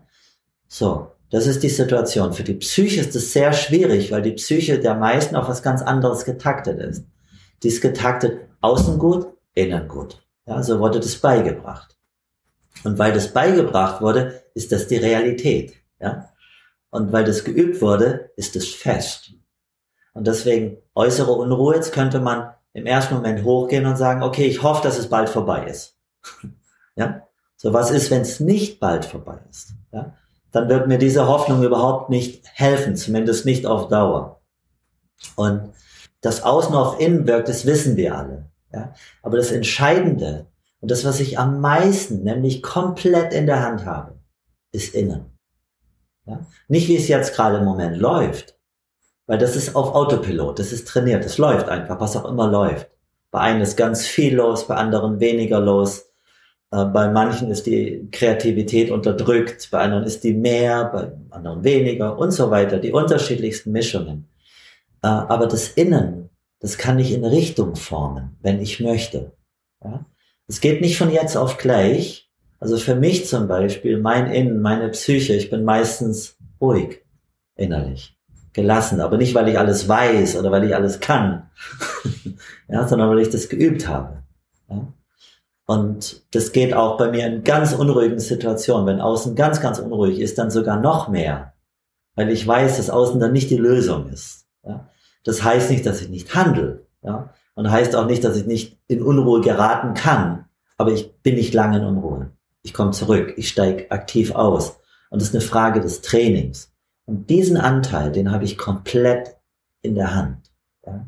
So. 0.68 1.12
Das 1.30 1.46
ist 1.46 1.62
die 1.64 1.70
Situation. 1.70 2.34
Für 2.34 2.44
die 2.44 2.54
Psyche 2.54 3.02
ist 3.02 3.16
es 3.16 3.34
sehr 3.34 3.52
schwierig, 3.52 4.12
weil 4.12 4.22
die 4.22 4.32
Psyche 4.32 4.80
der 4.80 4.96
meisten 4.96 5.36
auf 5.36 5.50
was 5.50 5.62
ganz 5.62 5.82
anderes 5.82 6.24
getaktet 6.24 6.80
ist. 6.80 7.06
Die 7.64 7.68
ist 7.68 7.82
getaktet 7.82 8.48
außen 8.62 8.98
gut, 8.98 9.28
innen 9.54 9.88
gut. 9.88 10.22
Ja, 10.46 10.64
so 10.64 10.80
wurde 10.80 11.00
das 11.00 11.18
beigebracht. 11.18 11.98
Und 12.84 12.98
weil 12.98 13.12
das 13.12 13.34
beigebracht 13.34 14.02
wurde, 14.02 14.42
ist 14.54 14.72
das 14.72 14.88
die 14.88 14.98
Realität. 14.98 15.74
Ja? 16.00 16.30
Und 16.89 17.12
weil 17.12 17.25
das 17.25 17.44
geübt 17.44 17.81
wurde, 17.81 18.31
ist 18.36 18.56
es 18.56 18.74
fest. 18.74 19.34
Und 20.13 20.28
deswegen 20.28 20.78
äußere 20.95 21.31
Unruhe, 21.31 21.75
jetzt 21.75 21.92
könnte 21.94 22.19
man 22.19 22.54
im 22.74 22.86
ersten 22.86 23.16
Moment 23.16 23.44
hochgehen 23.44 23.86
und 23.86 23.98
sagen, 23.98 24.24
okay, 24.24 24.45
ich 24.45 24.63
hoffe, 24.63 24.84
dass 24.84 24.98
es 24.98 25.10
bald 25.10 25.30
vorbei 25.30 25.66
ist. 25.66 25.98
ja? 26.95 27.28
So 27.56 27.74
was 27.74 27.92
ist, 27.92 28.12
wenn 28.12 28.22
es 28.22 28.39
nicht 28.39 28.80
bald 28.80 29.06
vorbei 29.06 29.39
ist? 29.50 29.74
Ja? 29.92 30.16
dann 30.51 30.69
wird 30.69 30.88
mir 30.88 30.98
diese 30.98 31.28
Hoffnung 31.28 31.63
überhaupt 31.63 32.10
nicht 32.10 32.45
helfen, 32.54 32.95
zumindest 32.95 33.45
nicht 33.45 33.66
auf 33.66 33.90
Dauer. 33.90 34.42
Und 35.36 35.74
das 36.22 36.44
Außen 36.44 36.74
auf 36.74 37.00
Innen 37.00 37.28
wirkt, 37.28 37.50
das 37.50 37.66
wissen 37.66 37.95
wir 37.95 38.18
alle. 38.18 38.50
Ja? 38.74 38.94
Aber 39.22 39.38
das 39.38 39.51
Entscheidende 39.51 40.48
und 40.80 40.92
das, 40.92 41.06
was 41.06 41.19
ich 41.19 41.38
am 41.38 41.60
meisten, 41.62 42.24
nämlich 42.24 42.63
komplett 42.63 43.33
in 43.33 43.45
der 43.45 43.62
Hand 43.62 43.86
habe, 43.86 44.19
ist 44.72 44.94
Innen. 44.94 45.37
Ja? 46.28 46.46
Nicht 46.68 46.88
wie 46.88 46.98
es 46.98 47.08
jetzt 47.08 47.36
gerade 47.36 47.58
im 47.58 47.66
Moment 47.66 47.98
läuft, 47.98 48.58
weil 49.26 49.38
das 49.38 49.56
ist 49.56 49.76
auf 49.76 49.94
Autopilot, 49.94 50.60
das 50.60 50.72
ist 50.72 50.88
trainiert, 50.88 51.26
das 51.26 51.38
läuft 51.38 51.70
einfach, 51.70 52.00
was 52.00 52.16
auch 52.16 52.30
immer 52.30 52.48
läuft. 52.48 52.90
Bei 53.32 53.40
einem 53.42 53.62
ist 53.62 53.76
ganz 53.76 54.06
viel 54.06 54.36
los, 54.36 54.68
bei 54.68 54.76
anderen 54.76 55.20
weniger 55.20 55.60
los. 55.60 56.10
Äh, 56.72 56.86
bei 56.86 57.10
manchen 57.10 57.52
ist 57.52 57.66
die 57.66 58.08
Kreativität 58.12 58.92
unterdrückt, 58.92 59.70
bei 59.72 59.80
anderen 59.80 60.04
ist 60.06 60.24
die 60.24 60.34
mehr, 60.34 60.86
bei 60.86 61.12
anderen 61.30 61.64
weniger 61.64 62.18
und 62.18 62.32
so 62.32 62.50
weiter. 62.52 62.80
Die 62.80 62.92
unterschiedlichsten 62.92 63.72
Mischungen. 63.72 64.30
Äh, 65.04 65.08
aber 65.08 65.48
das 65.48 65.70
Innen, 65.70 66.30
das 66.60 66.78
kann 66.78 67.00
ich 67.00 67.14
in 67.14 67.26
Richtung 67.26 67.76
formen, 67.76 68.38
wenn 68.42 68.62
ich 68.62 68.80
möchte. 68.80 69.34
Es 70.48 70.62
geht 70.62 70.82
nicht 70.82 70.98
von 70.98 71.12
jetzt 71.12 71.36
auf 71.36 71.58
gleich. 71.58 72.27
Also 72.59 72.78
für 72.78 72.95
mich 72.95 73.28
zum 73.28 73.47
Beispiel, 73.47 73.99
mein 73.99 74.31
Innen, 74.31 74.61
meine 74.61 74.90
Psyche, 74.90 75.33
ich 75.33 75.49
bin 75.49 75.64
meistens 75.64 76.37
ruhig 76.59 77.04
innerlich, 77.56 78.18
gelassen, 78.54 78.99
aber 79.02 79.18
nicht, 79.18 79.35
weil 79.35 79.47
ich 79.47 79.59
alles 79.59 79.87
weiß 79.87 80.37
oder 80.37 80.52
weil 80.52 80.64
ich 80.64 80.76
alles 80.76 80.99
kann, 80.99 81.49
ja, 82.68 82.87
sondern 82.87 83.09
weil 83.09 83.19
ich 83.19 83.30
das 83.30 83.49
geübt 83.49 83.87
habe. 83.87 84.23
Ja? 84.69 84.87
Und 85.68 86.23
das 86.33 86.54
geht 86.54 86.73
auch 86.73 86.97
bei 86.97 87.11
mir 87.11 87.28
in 87.28 87.44
ganz 87.44 87.73
unruhigen 87.73 88.19
Situationen. 88.19 88.87
Wenn 88.87 89.02
außen 89.02 89.35
ganz, 89.35 89.59
ganz 89.59 89.80
unruhig 89.80 90.19
ist, 90.19 90.37
dann 90.37 90.49
sogar 90.49 90.80
noch 90.80 91.09
mehr. 91.09 91.54
Weil 92.16 92.30
ich 92.30 92.47
weiß, 92.47 92.78
dass 92.78 92.90
außen 92.90 93.19
dann 93.19 93.33
nicht 93.33 93.49
die 93.49 93.57
Lösung 93.57 94.09
ist. 94.09 94.47
Ja? 94.64 94.90
Das 95.26 95.44
heißt 95.44 95.69
nicht, 95.69 95.85
dass 95.85 96.02
ich 96.02 96.09
nicht 96.09 96.33
handle. 96.33 96.87
Ja? 97.02 97.33
Und 97.54 97.69
heißt 97.69 97.95
auch 97.95 98.06
nicht, 98.06 98.23
dass 98.23 98.37
ich 98.37 98.45
nicht 98.45 98.80
in 98.87 99.02
Unruhe 99.04 99.42
geraten 99.42 99.94
kann. 99.94 100.45
Aber 100.78 100.92
ich 100.94 101.21
bin 101.21 101.35
nicht 101.35 101.54
lange 101.54 101.80
in 101.80 101.83
Unruhe. 101.83 102.31
Ich 102.64 102.73
komme 102.73 102.92
zurück. 102.92 103.33
Ich 103.37 103.49
steige 103.49 103.92
aktiv 103.92 104.35
aus. 104.35 104.78
Und 105.09 105.21
das 105.21 105.30
ist 105.30 105.35
eine 105.35 105.44
Frage 105.44 105.80
des 105.80 106.02
Trainings. 106.02 106.73
Und 107.06 107.30
diesen 107.30 107.57
Anteil, 107.57 108.11
den 108.11 108.31
habe 108.31 108.44
ich 108.44 108.57
komplett 108.57 109.37
in 109.81 109.95
der 109.95 110.14
Hand. 110.14 110.52
Ja? 110.85 111.07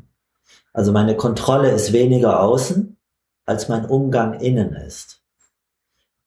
Also 0.72 0.92
meine 0.92 1.16
Kontrolle 1.16 1.70
ist 1.70 1.92
weniger 1.92 2.40
außen 2.40 2.96
als 3.44 3.68
mein 3.68 3.84
Umgang 3.84 4.34
innen 4.40 4.74
ist. 4.74 5.22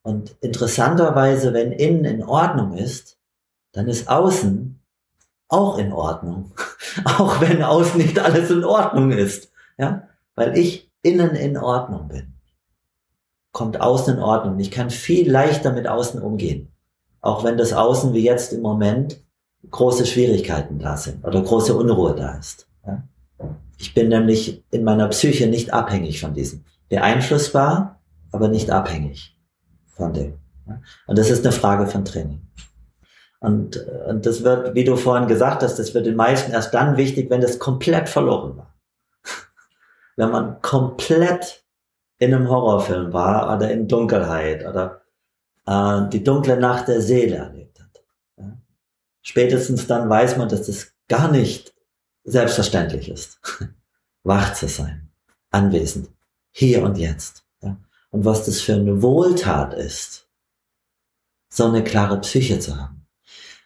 Und 0.01 0.35
interessanterweise, 0.41 1.53
wenn 1.53 1.71
innen 1.71 2.03
in 2.03 2.23
Ordnung 2.23 2.73
ist, 2.73 3.17
dann 3.71 3.87
ist 3.87 4.09
außen 4.09 4.81
auch 5.47 5.77
in 5.77 5.93
Ordnung. 5.93 6.53
auch 7.05 7.39
wenn 7.39 7.63
außen 7.63 7.97
nicht 7.97 8.19
alles 8.19 8.51
in 8.51 8.65
Ordnung 8.65 9.11
ist. 9.11 9.51
Ja? 9.77 10.09
Weil 10.35 10.57
ich 10.57 10.91
innen 11.01 11.35
in 11.35 11.57
Ordnung 11.57 12.09
bin. 12.09 12.32
Kommt 13.53 13.79
außen 13.79 14.15
in 14.15 14.21
Ordnung. 14.21 14.59
Ich 14.59 14.71
kann 14.71 14.89
viel 14.89 15.31
leichter 15.31 15.71
mit 15.71 15.87
außen 15.87 16.21
umgehen. 16.21 16.73
Auch 17.21 17.45
wenn 17.45 17.57
das 17.57 17.71
Außen 17.71 18.13
wie 18.13 18.23
jetzt 18.23 18.51
im 18.51 18.61
Moment 18.61 19.23
große 19.69 20.05
Schwierigkeiten 20.05 20.79
da 20.79 20.97
sind 20.97 21.25
oder 21.25 21.41
große 21.41 21.73
Unruhe 21.73 22.13
da 22.13 22.35
ist. 22.37 22.67
Ich 23.77 23.93
bin 23.93 24.09
nämlich 24.09 24.63
in 24.71 24.83
meiner 24.83 25.07
Psyche 25.07 25.47
nicht 25.47 25.73
abhängig 25.73 26.19
von 26.19 26.33
diesem 26.33 26.65
beeinflussbar, 26.89 28.01
aber 28.31 28.47
nicht 28.47 28.69
abhängig 28.69 29.37
von 29.87 30.13
dem. 30.13 30.39
Und 31.07 31.17
das 31.17 31.29
ist 31.29 31.45
eine 31.45 31.51
Frage 31.51 31.87
von 31.87 32.05
Training. 32.05 32.41
Und, 33.39 33.77
und 34.07 34.25
das 34.25 34.43
wird, 34.43 34.73
wie 34.73 34.85
du 34.85 34.95
vorhin 34.95 35.27
gesagt 35.27 35.63
hast, 35.63 35.77
das 35.77 35.93
wird 35.93 36.05
den 36.05 36.15
meisten 36.15 36.51
erst 36.51 36.73
dann 36.73 36.95
wichtig, 36.95 37.29
wenn 37.29 37.41
das 37.41 37.59
komplett 37.59 38.07
verloren 38.07 38.57
war. 38.57 38.73
wenn 40.15 40.31
man 40.31 40.61
komplett 40.61 41.62
in 42.19 42.33
einem 42.33 42.49
Horrorfilm 42.49 43.13
war 43.13 43.55
oder 43.55 43.71
in 43.71 43.87
Dunkelheit 43.87 44.65
oder 44.65 45.01
äh, 45.65 46.09
die 46.09 46.23
dunkle 46.23 46.57
Nacht 46.57 46.87
der 46.87 47.01
Seele 47.01 47.37
erlebt 47.37 47.79
hat. 47.79 48.03
Ja? 48.37 48.57
Spätestens 49.21 49.87
dann 49.87 50.09
weiß 50.09 50.37
man, 50.37 50.49
dass 50.49 50.67
das 50.67 50.93
gar 51.07 51.31
nicht 51.31 51.73
selbstverständlich 52.23 53.09
ist, 53.09 53.39
wach 54.23 54.53
zu 54.53 54.67
sein, 54.67 55.09
anwesend, 55.51 56.09
hier 56.51 56.83
und 56.83 56.97
jetzt. 56.97 57.43
Ja? 57.61 57.77
Und 58.11 58.25
was 58.25 58.45
das 58.45 58.61
für 58.61 58.73
eine 58.75 59.01
Wohltat 59.01 59.73
ist, 59.73 60.27
so 61.49 61.65
eine 61.65 61.83
klare 61.83 62.19
Psyche 62.21 62.59
zu 62.59 62.77
haben. 62.77 63.05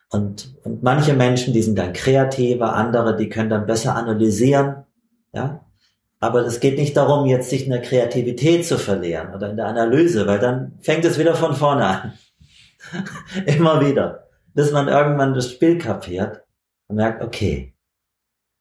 Und, 0.10 0.56
und 0.64 0.84
manche 0.84 1.14
Menschen, 1.14 1.54
die 1.54 1.62
sind 1.62 1.78
dann 1.78 1.94
kreativer, 1.94 2.74
andere, 2.74 3.16
die 3.16 3.30
können 3.30 3.50
dann 3.50 3.66
besser 3.66 3.96
analysieren, 3.96 4.86
ja. 5.34 5.67
Aber 6.20 6.46
es 6.46 6.60
geht 6.60 6.78
nicht 6.78 6.98
darum, 6.98 7.28
jetzt 7.28 7.50
sich 7.50 7.66
in 7.66 7.72
der 7.72 7.82
Kreativität 7.82 8.66
zu 8.66 8.78
verlieren 8.78 9.34
oder 9.36 9.50
in 9.50 9.58
der 9.58 9.68
Analyse, 9.68 10.26
weil 10.26 10.40
dann 10.40 10.78
fängt 10.82 11.06
es 11.06 11.20
wieder 11.20 11.36
von 11.36 11.56
vorne 11.56 11.86
an. 11.86 12.14
Immer 13.46 13.86
wieder. 13.86 14.28
Bis 14.54 14.72
man 14.72 14.88
irgendwann 14.88 15.36
das 15.36 15.52
Spiel 15.52 15.78
kapiert 15.78 16.44
und 16.88 16.96
merkt, 16.96 17.24
okay, 17.24 17.76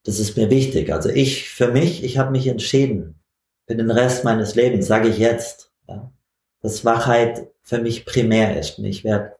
das 0.04 0.18
ist 0.18 0.36
mir 0.36 0.50
wichtig. 0.50 0.92
Also 0.92 1.08
ich, 1.08 1.48
für 1.48 1.68
mich, 1.68 2.04
ich 2.04 2.18
habe 2.18 2.30
mich 2.30 2.46
entschieden, 2.46 3.20
für 3.66 3.74
den 3.74 3.90
Rest 3.90 4.24
meines 4.24 4.54
Lebens, 4.54 4.86
sage 4.86 5.08
ich 5.08 5.18
jetzt, 5.18 5.72
ja, 5.88 6.12
dass 6.60 6.84
Wachheit 6.84 7.48
für 7.62 7.78
mich 7.78 8.04
primär 8.04 8.58
ist. 8.58 8.78
Und 8.78 8.84
ich 8.84 9.02
werde 9.02 9.36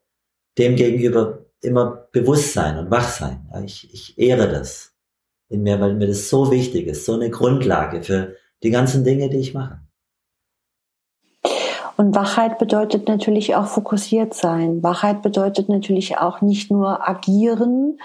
dem 0.59 0.77
gegenüber 0.77 1.45
immer 1.61 2.09
bewusst 2.13 2.55
sein 2.55 2.79
und 2.79 2.91
wach 2.91 3.09
sein. 3.09 3.47
Ja, 3.53 3.63
ich, 3.63 3.93
ich 3.93 4.19
ehre 4.19 4.49
das 4.49 4.96
in 5.49 5.63
mir, 5.63 5.81
weil 5.81 5.95
mir 5.95 6.09
das 6.09 6.29
so 6.29 6.51
wichtig 6.51 6.87
ist, 6.87 7.05
so 7.05 7.15
eine 7.15 7.31
Grundlage 7.31 8.03
für 8.03 8.35
die 8.63 8.71
ganzen 8.71 9.05
Dinge, 9.05 9.29
die 9.29 9.39
ich 9.39 9.55
mache. 9.55 9.81
Und 11.97 12.15
Wachheit 12.15 12.59
bedeutet 12.59 13.09
natürlich 13.09 13.55
auch 13.55 13.67
fokussiert 13.67 14.35
sein. 14.35 14.83
Wachheit 14.83 15.23
bedeutet 15.23 15.69
natürlich 15.69 16.19
auch 16.19 16.43
nicht 16.43 16.71
nur 16.71 17.09
agieren, 17.09 17.99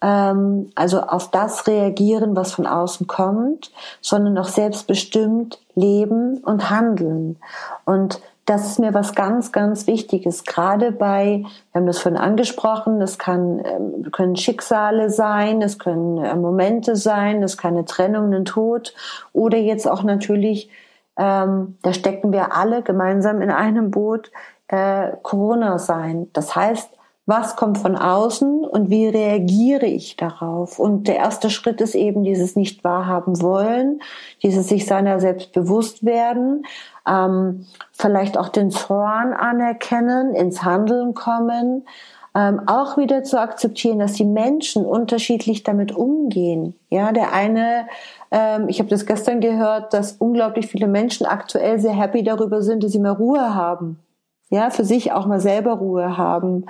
ähm, 0.00 0.70
also 0.76 1.00
auf 1.00 1.30
das 1.30 1.66
reagieren, 1.66 2.36
was 2.36 2.52
von 2.52 2.66
außen 2.66 3.06
kommt, 3.06 3.72
sondern 4.00 4.38
auch 4.38 4.48
selbstbestimmt 4.48 5.58
leben 5.74 6.38
und 6.38 6.70
handeln. 6.70 7.38
Und 7.84 8.20
das 8.46 8.66
ist 8.66 8.78
mir 8.78 8.92
was 8.92 9.14
ganz, 9.14 9.52
ganz 9.52 9.86
Wichtiges. 9.86 10.44
Gerade 10.44 10.92
bei, 10.92 11.44
wir 11.72 11.80
haben 11.80 11.86
das 11.86 11.98
vorhin 11.98 12.20
angesprochen, 12.20 13.00
das 13.00 13.18
kann, 13.18 13.62
ähm, 13.64 14.10
können 14.12 14.36
Schicksale 14.36 15.10
sein, 15.10 15.62
es 15.62 15.78
können 15.78 16.18
äh, 16.18 16.34
Momente 16.34 16.96
sein, 16.96 17.42
es 17.42 17.56
kann 17.56 17.74
eine 17.74 17.84
Trennung, 17.84 18.32
ein 18.34 18.44
Tod 18.44 18.94
oder 19.32 19.56
jetzt 19.56 19.88
auch 19.88 20.02
natürlich, 20.02 20.68
ähm, 21.16 21.78
da 21.82 21.92
stecken 21.94 22.32
wir 22.32 22.54
alle 22.54 22.82
gemeinsam 22.82 23.40
in 23.40 23.50
einem 23.50 23.90
Boot, 23.90 24.30
äh, 24.68 25.12
Corona 25.22 25.78
sein. 25.78 26.28
Das 26.32 26.54
heißt, 26.54 26.90
was 27.26 27.56
kommt 27.56 27.78
von 27.78 27.96
außen 27.96 28.64
und 28.64 28.90
wie 28.90 29.08
reagiere 29.08 29.86
ich 29.86 30.16
darauf? 30.16 30.78
Und 30.78 31.08
der 31.08 31.16
erste 31.16 31.48
Schritt 31.48 31.80
ist 31.80 31.94
eben 31.94 32.22
dieses 32.22 32.54
nicht 32.54 32.84
wahrhaben 32.84 33.40
wollen, 33.40 34.00
dieses 34.42 34.68
sich 34.68 34.84
seiner 34.84 35.18
selbst 35.20 35.52
bewusst 35.52 36.04
werden, 36.04 36.66
ähm, 37.08 37.66
vielleicht 37.92 38.36
auch 38.36 38.50
den 38.50 38.70
Zorn 38.70 39.32
anerkennen, 39.32 40.34
ins 40.34 40.64
Handeln 40.64 41.14
kommen, 41.14 41.86
ähm, 42.34 42.60
auch 42.66 42.98
wieder 42.98 43.22
zu 43.22 43.40
akzeptieren, 43.40 44.00
dass 44.00 44.14
die 44.14 44.26
Menschen 44.26 44.84
unterschiedlich 44.84 45.62
damit 45.62 45.92
umgehen. 45.92 46.74
Ja, 46.90 47.12
der 47.12 47.32
eine, 47.32 47.86
ähm, 48.32 48.68
ich 48.68 48.80
habe 48.80 48.90
das 48.90 49.06
gestern 49.06 49.40
gehört, 49.40 49.94
dass 49.94 50.12
unglaublich 50.12 50.66
viele 50.66 50.88
Menschen 50.88 51.24
aktuell 51.24 51.78
sehr 51.78 51.94
happy 51.94 52.22
darüber 52.22 52.60
sind, 52.60 52.82
dass 52.84 52.92
sie 52.92 52.98
mehr 52.98 53.12
Ruhe 53.12 53.54
haben. 53.54 53.98
Ja, 54.50 54.68
für 54.68 54.84
sich 54.84 55.12
auch 55.12 55.26
mal 55.26 55.40
selber 55.40 55.74
Ruhe 55.74 56.18
haben 56.18 56.66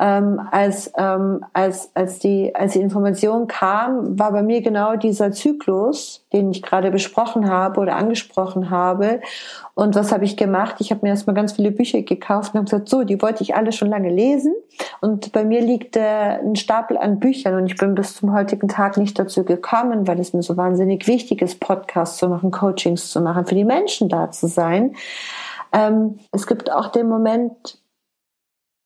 ähm, 0.00 0.40
als, 0.52 0.92
ähm, 0.96 1.44
als, 1.52 1.90
als, 1.94 2.20
die, 2.20 2.54
als 2.54 2.74
die 2.74 2.80
Information 2.80 3.48
kam, 3.48 4.18
war 4.18 4.30
bei 4.30 4.42
mir 4.42 4.62
genau 4.62 4.94
dieser 4.94 5.32
Zyklus, 5.32 6.24
den 6.32 6.52
ich 6.52 6.62
gerade 6.62 6.92
besprochen 6.92 7.50
habe 7.50 7.80
oder 7.80 7.96
angesprochen 7.96 8.70
habe. 8.70 9.20
Und 9.74 9.96
was 9.96 10.12
habe 10.12 10.24
ich 10.24 10.36
gemacht? 10.36 10.76
Ich 10.78 10.92
habe 10.92 11.00
mir 11.02 11.08
erstmal 11.08 11.34
ganz 11.34 11.52
viele 11.52 11.72
Bücher 11.72 12.02
gekauft 12.02 12.54
und 12.54 12.58
habe 12.58 12.64
gesagt, 12.66 12.88
so, 12.88 13.02
die 13.02 13.20
wollte 13.20 13.42
ich 13.42 13.56
alle 13.56 13.72
schon 13.72 13.88
lange 13.88 14.10
lesen. 14.10 14.54
Und 15.00 15.32
bei 15.32 15.44
mir 15.44 15.60
liegt 15.60 15.96
äh, 15.96 16.38
ein 16.40 16.54
Stapel 16.54 16.96
an 16.96 17.18
Büchern 17.18 17.54
und 17.54 17.66
ich 17.66 17.76
bin 17.76 17.96
bis 17.96 18.14
zum 18.14 18.32
heutigen 18.32 18.68
Tag 18.68 18.96
nicht 18.98 19.18
dazu 19.18 19.44
gekommen, 19.44 20.06
weil 20.06 20.20
es 20.20 20.32
mir 20.32 20.42
so 20.42 20.56
wahnsinnig 20.56 21.08
wichtig 21.08 21.42
ist, 21.42 21.58
Podcasts 21.58 22.18
zu 22.18 22.28
machen, 22.28 22.52
Coachings 22.52 23.10
zu 23.10 23.20
machen, 23.20 23.46
für 23.46 23.56
die 23.56 23.64
Menschen 23.64 24.08
da 24.08 24.30
zu 24.30 24.46
sein. 24.46 24.94
Ähm, 25.72 26.20
es 26.30 26.46
gibt 26.46 26.70
auch 26.70 26.88
den 26.88 27.08
Moment, 27.08 27.78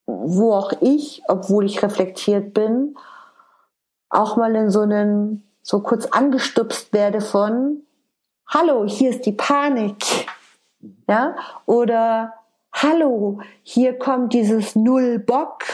wo 0.07 0.53
auch 0.53 0.73
ich, 0.81 1.23
obwohl 1.29 1.67
ich 1.67 1.83
reflektiert 1.83 2.55
bin, 2.55 2.97
auch 4.11 4.37
mal 4.37 4.55
in 4.55 4.71
so 4.71 4.81
einen, 4.81 5.49
so 5.63 5.81
kurz 5.81 6.07
angestupst 6.07 6.93
werde 6.93 7.21
von, 7.21 7.83
hallo, 8.47 8.85
hier 8.87 9.11
ist 9.11 9.27
die 9.27 9.33
Panik. 9.33 9.97
Ja, 11.09 11.37
oder 11.67 12.35
hallo, 12.73 13.41
hier 13.63 13.99
kommt 13.99 14.33
dieses 14.33 14.75
Null 14.75 15.19
Bock. 15.19 15.65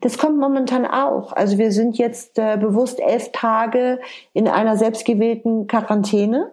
Das 0.00 0.18
kommt 0.18 0.38
momentan 0.38 0.84
auch. 0.84 1.32
Also 1.32 1.58
wir 1.58 1.70
sind 1.70 1.96
jetzt 1.96 2.36
äh, 2.38 2.56
bewusst 2.56 2.98
elf 2.98 3.30
Tage 3.30 4.00
in 4.32 4.48
einer 4.48 4.76
selbstgewählten 4.76 5.68
Quarantäne. 5.68 6.50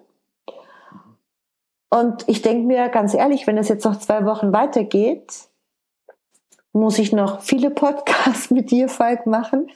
Und 1.90 2.24
ich 2.28 2.44
denke 2.44 2.68
mir 2.68 2.90
ganz 2.90 3.16
ehrlich, 3.16 3.48
wenn 3.48 3.58
es 3.58 3.68
jetzt 3.68 3.86
noch 3.86 3.98
zwei 3.98 4.24
Wochen 4.26 4.54
weitergeht, 4.54 5.49
muss 6.74 7.00
ich 7.00 7.12
noch 7.12 7.42
viele 7.42 7.72
Podcasts 7.72 8.52
mit 8.52 8.72
dir, 8.72 8.90
Falk, 8.90 9.26
machen. 9.26 9.70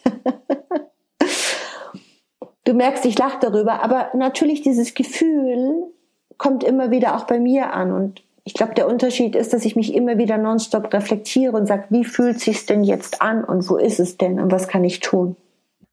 du 2.65 2.73
merkst, 2.73 3.05
ich 3.05 3.17
lache 3.17 3.39
darüber, 3.41 3.83
aber 3.83 4.09
natürlich 4.13 4.61
dieses 4.61 4.93
Gefühl 4.93 5.91
kommt 6.37 6.63
immer 6.63 6.91
wieder 6.91 7.15
auch 7.15 7.25
bei 7.25 7.39
mir 7.39 7.73
an 7.73 7.91
und 7.91 8.23
ich 8.45 8.53
glaube, 8.53 8.73
der 8.73 8.89
Unterschied 8.89 9.35
ist, 9.35 9.53
dass 9.53 9.63
ich 9.63 9.77
mich 9.77 9.93
immer 9.93 10.17
wieder 10.17 10.37
nonstop 10.37 10.93
reflektiere 10.93 11.55
und 11.55 11.65
sage, 11.65 11.85
wie 11.89 12.03
fühlt 12.03 12.41
sich's 12.41 12.65
denn 12.65 12.83
jetzt 12.83 13.21
an 13.21 13.43
und 13.43 13.69
wo 13.69 13.77
ist 13.77 13.99
es 13.99 14.17
denn 14.17 14.39
und 14.39 14.51
was 14.51 14.67
kann 14.67 14.83
ich 14.83 14.99
tun? 14.99 15.37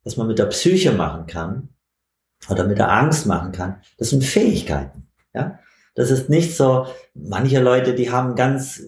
Was 0.02 0.16
man 0.16 0.26
mit 0.26 0.38
der 0.38 0.46
Psyche 0.46 0.92
machen 0.92 1.26
kann 1.26 1.68
oder 2.48 2.64
mit 2.64 2.78
der 2.78 2.90
Angst 2.90 3.26
machen 3.26 3.52
kann, 3.52 3.76
das 3.98 4.10
sind 4.10 4.24
Fähigkeiten. 4.24 5.06
Ja, 5.32 5.60
das 5.94 6.10
ist 6.10 6.28
nicht 6.28 6.56
so. 6.56 6.86
Manche 7.14 7.60
Leute, 7.60 7.94
die 7.94 8.10
haben 8.10 8.34
ganz 8.34 8.82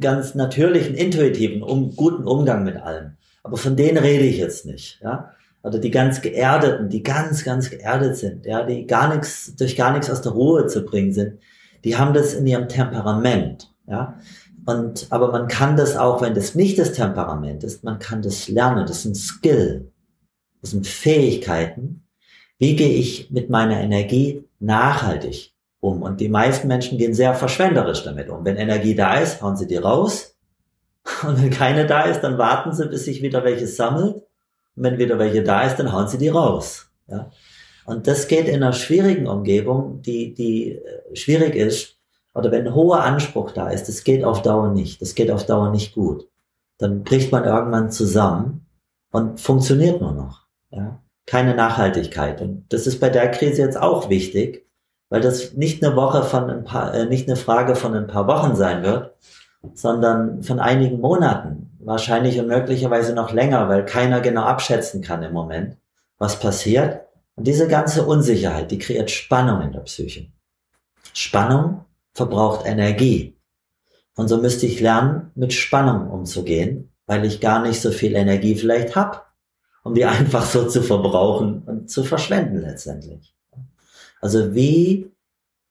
ganz 0.00 0.34
natürlichen, 0.34 0.94
intuitiven, 0.94 1.62
um, 1.62 1.94
guten 1.96 2.24
Umgang 2.24 2.64
mit 2.64 2.76
allem. 2.76 3.12
Aber 3.42 3.56
von 3.56 3.76
denen 3.76 3.98
rede 3.98 4.24
ich 4.24 4.38
jetzt 4.38 4.66
nicht, 4.66 5.00
ja. 5.02 5.30
Oder 5.64 5.78
die 5.78 5.90
ganz 5.92 6.20
geerdeten, 6.20 6.88
die 6.88 7.02
ganz, 7.04 7.44
ganz 7.44 7.70
geerdet 7.70 8.16
sind, 8.16 8.46
ja, 8.46 8.64
die 8.64 8.86
gar 8.86 9.14
nichts, 9.14 9.54
durch 9.56 9.76
gar 9.76 9.92
nichts 9.92 10.10
aus 10.10 10.22
der 10.22 10.32
Ruhe 10.32 10.66
zu 10.66 10.84
bringen 10.84 11.12
sind, 11.12 11.38
die 11.84 11.96
haben 11.96 12.14
das 12.14 12.34
in 12.34 12.46
ihrem 12.46 12.68
Temperament, 12.68 13.72
ja. 13.86 14.18
Und, 14.64 15.08
aber 15.10 15.32
man 15.32 15.48
kann 15.48 15.76
das 15.76 15.96
auch, 15.96 16.22
wenn 16.22 16.34
das 16.34 16.54
nicht 16.54 16.78
das 16.78 16.92
Temperament 16.92 17.64
ist, 17.64 17.82
man 17.82 17.98
kann 17.98 18.22
das 18.22 18.48
lernen, 18.48 18.86
das 18.86 19.02
sind 19.02 19.16
Skill, 19.16 19.90
das 20.60 20.70
sind 20.70 20.86
Fähigkeiten. 20.86 22.04
Wie 22.58 22.76
gehe 22.76 22.94
ich 22.94 23.30
mit 23.30 23.50
meiner 23.50 23.80
Energie 23.80 24.44
nachhaltig 24.60 25.51
um. 25.82 26.02
Und 26.02 26.20
die 26.20 26.28
meisten 26.28 26.68
Menschen 26.68 26.96
gehen 26.96 27.12
sehr 27.12 27.34
verschwenderisch 27.34 28.04
damit 28.04 28.30
um. 28.30 28.44
Wenn 28.44 28.56
Energie 28.56 28.94
da 28.94 29.16
ist, 29.16 29.42
hauen 29.42 29.56
sie 29.56 29.66
die 29.66 29.76
raus. 29.76 30.38
Und 31.26 31.42
wenn 31.42 31.50
keine 31.50 31.86
da 31.86 32.02
ist, 32.02 32.20
dann 32.20 32.38
warten 32.38 32.72
sie, 32.72 32.86
bis 32.86 33.04
sich 33.04 33.20
wieder 33.20 33.44
welche 33.44 33.66
sammelt. 33.66 34.14
Und 34.14 34.84
wenn 34.84 34.98
wieder 34.98 35.18
welche 35.18 35.42
da 35.42 35.62
ist, 35.62 35.76
dann 35.76 35.92
hauen 35.92 36.08
sie 36.08 36.18
die 36.18 36.28
raus. 36.28 36.88
Ja? 37.08 37.30
Und 37.84 38.06
das 38.06 38.28
geht 38.28 38.46
in 38.46 38.62
einer 38.62 38.72
schwierigen 38.72 39.26
Umgebung, 39.26 40.00
die, 40.02 40.32
die 40.32 40.76
äh, 40.76 41.16
schwierig 41.16 41.56
ist, 41.56 41.98
oder 42.34 42.50
wenn 42.50 42.66
ein 42.66 42.74
hoher 42.74 43.02
Anspruch 43.02 43.50
da 43.50 43.68
ist, 43.68 43.88
das 43.88 44.04
geht 44.04 44.24
auf 44.24 44.40
Dauer 44.40 44.70
nicht. 44.70 45.02
Das 45.02 45.14
geht 45.14 45.30
auf 45.30 45.44
Dauer 45.44 45.70
nicht 45.70 45.94
gut. 45.94 46.28
Dann 46.78 47.02
bricht 47.02 47.30
man 47.30 47.44
irgendwann 47.44 47.90
zusammen 47.90 48.66
und 49.10 49.38
funktioniert 49.38 50.00
nur 50.00 50.12
noch. 50.12 50.46
Ja? 50.70 51.02
Keine 51.26 51.54
Nachhaltigkeit. 51.54 52.40
Und 52.40 52.72
das 52.72 52.86
ist 52.86 53.00
bei 53.00 53.10
der 53.10 53.30
Krise 53.32 53.60
jetzt 53.60 53.76
auch 53.76 54.08
wichtig, 54.08 54.66
weil 55.12 55.20
das 55.20 55.52
nicht 55.52 55.84
eine 55.84 55.94
Woche 55.94 56.22
von 56.22 56.48
ein 56.48 56.64
paar, 56.64 56.94
äh, 56.94 57.04
nicht 57.04 57.28
eine 57.28 57.36
Frage 57.36 57.76
von 57.76 57.94
ein 57.94 58.06
paar 58.06 58.26
Wochen 58.26 58.56
sein 58.56 58.82
wird, 58.82 59.14
sondern 59.74 60.42
von 60.42 60.58
einigen 60.58 61.02
Monaten, 61.02 61.76
wahrscheinlich 61.80 62.40
und 62.40 62.46
möglicherweise 62.46 63.12
noch 63.12 63.30
länger, 63.30 63.68
weil 63.68 63.84
keiner 63.84 64.22
genau 64.22 64.44
abschätzen 64.44 65.02
kann 65.02 65.22
im 65.22 65.34
Moment, 65.34 65.76
was 66.16 66.40
passiert. 66.40 67.02
Und 67.36 67.46
diese 67.46 67.68
ganze 67.68 68.06
Unsicherheit, 68.06 68.70
die 68.70 68.78
kreiert 68.78 69.10
Spannung 69.10 69.60
in 69.60 69.72
der 69.72 69.80
Psyche. 69.80 70.28
Spannung 71.12 71.84
verbraucht 72.14 72.64
Energie. 72.64 73.36
Und 74.16 74.28
so 74.28 74.38
müsste 74.38 74.64
ich 74.64 74.80
lernen, 74.80 75.30
mit 75.34 75.52
Spannung 75.52 76.08
umzugehen, 76.08 76.90
weil 77.04 77.26
ich 77.26 77.42
gar 77.42 77.60
nicht 77.60 77.82
so 77.82 77.90
viel 77.90 78.14
Energie 78.14 78.54
vielleicht 78.54 78.96
hab, 78.96 79.30
um 79.84 79.92
die 79.92 80.04
einfach 80.06 80.46
so 80.46 80.66
zu 80.66 80.82
verbrauchen 80.82 81.64
und 81.66 81.90
zu 81.90 82.02
verschwenden 82.02 82.62
letztendlich. 82.62 83.34
Also 84.22 84.54
wie 84.54 85.12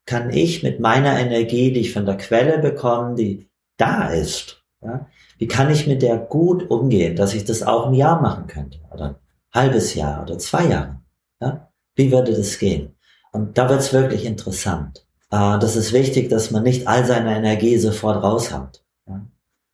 kann 0.05 0.29
ich 0.29 0.61
mit 0.61 0.79
meiner 0.79 1.17
Energie, 1.19 1.71
die 1.71 1.79
ich 1.79 1.93
von 1.93 2.05
der 2.05 2.17
Quelle 2.17 2.59
bekomme, 2.59 3.15
die 3.15 3.49
da 3.77 4.09
ist, 4.09 4.63
ja, 4.83 5.07
wie 5.37 5.47
kann 5.47 5.71
ich 5.71 5.87
mit 5.87 6.03
der 6.03 6.17
gut 6.17 6.69
umgehen, 6.69 7.15
dass 7.15 7.33
ich 7.33 7.45
das 7.45 7.63
auch 7.63 7.87
ein 7.87 7.95
Jahr 7.95 8.21
machen 8.21 8.45
könnte 8.45 8.79
oder 8.91 9.05
ein 9.05 9.15
halbes 9.53 9.95
Jahr 9.95 10.21
oder 10.21 10.37
zwei 10.37 10.67
Jahre? 10.67 11.01
Ja? 11.41 11.71
Wie 11.95 12.11
würde 12.11 12.33
das 12.33 12.59
gehen? 12.59 12.95
Und 13.31 13.57
da 13.57 13.69
wird 13.69 13.79
es 13.79 13.93
wirklich 13.93 14.25
interessant. 14.25 15.07
Äh, 15.31 15.57
das 15.59 15.75
ist 15.75 15.93
wichtig, 15.93 16.29
dass 16.29 16.51
man 16.51 16.63
nicht 16.63 16.87
all 16.87 17.05
seine 17.05 17.35
Energie 17.35 17.77
sofort 17.77 18.21
raushaut. 18.21 18.83
Ja? 19.07 19.25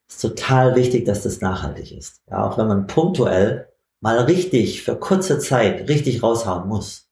Es 0.08 0.16
ist 0.16 0.22
total 0.22 0.76
wichtig, 0.76 1.06
dass 1.06 1.24
das 1.24 1.42
nachhaltig 1.42 1.92
ist. 1.92 2.22
Ja, 2.30 2.48
auch 2.48 2.58
wenn 2.58 2.68
man 2.68 2.88
punktuell 2.88 3.68
mal 4.00 4.20
richtig 4.20 4.84
für 4.84 4.96
kurze 4.96 5.40
Zeit 5.40 5.90
richtig 5.90 6.24
raushauen 6.24 6.70
muss. 6.70 7.07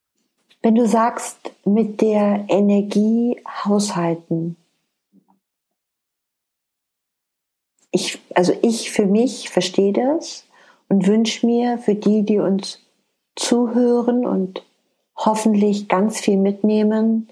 Wenn 0.65 0.73
du 0.73 0.87
sagst, 0.87 1.37
mit 1.63 2.01
der 2.01 2.45
Energie 2.47 3.39
haushalten, 3.47 4.55
ich, 7.91 8.17
also 8.33 8.51
ich 8.63 8.89
für 8.89 9.05
mich 9.05 9.51
verstehe 9.51 9.93
das 9.93 10.43
und 10.89 11.05
wünsche 11.05 11.45
mir 11.45 11.77
für 11.77 11.93
die, 11.93 12.23
die 12.23 12.39
uns 12.39 12.79
zuhören 13.35 14.25
und 14.25 14.63
hoffentlich 15.15 15.87
ganz 15.87 16.19
viel 16.19 16.37
mitnehmen, 16.37 17.29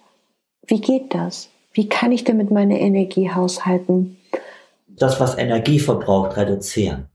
wie 0.68 0.80
geht 0.80 1.16
das? 1.16 1.50
Wie 1.72 1.90
kann 1.90 2.12
ich 2.12 2.26
damit 2.26 2.52
meine 2.52 2.80
Energie 2.80 3.32
haushalten? 3.32 4.16
Das, 4.88 5.20
was 5.20 5.40
Energie 5.40 5.80
verbraucht, 5.80 6.38
reduzieren. 6.38 7.10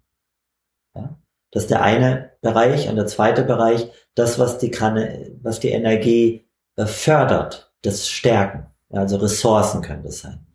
Ja? 0.97 1.17
Das 1.53 1.63
ist 1.63 1.71
der 1.71 1.83
eine 1.83 2.33
Bereich. 2.41 2.89
Und 2.89 2.97
der 2.97 3.07
zweite 3.07 3.45
Bereich, 3.45 3.93
das, 4.19 4.39
was 4.39 4.59
die, 4.59 4.71
Kanne, 4.71 5.31
was 5.43 5.61
die 5.61 5.71
Energie 5.71 6.49
äh, 6.77 6.87
fördert, 6.87 7.73
das 7.83 8.09
Stärken. 8.09 8.67
Also 8.91 9.17
Ressourcen 9.17 9.83
können 9.83 10.03
das 10.03 10.21
sein. 10.21 10.47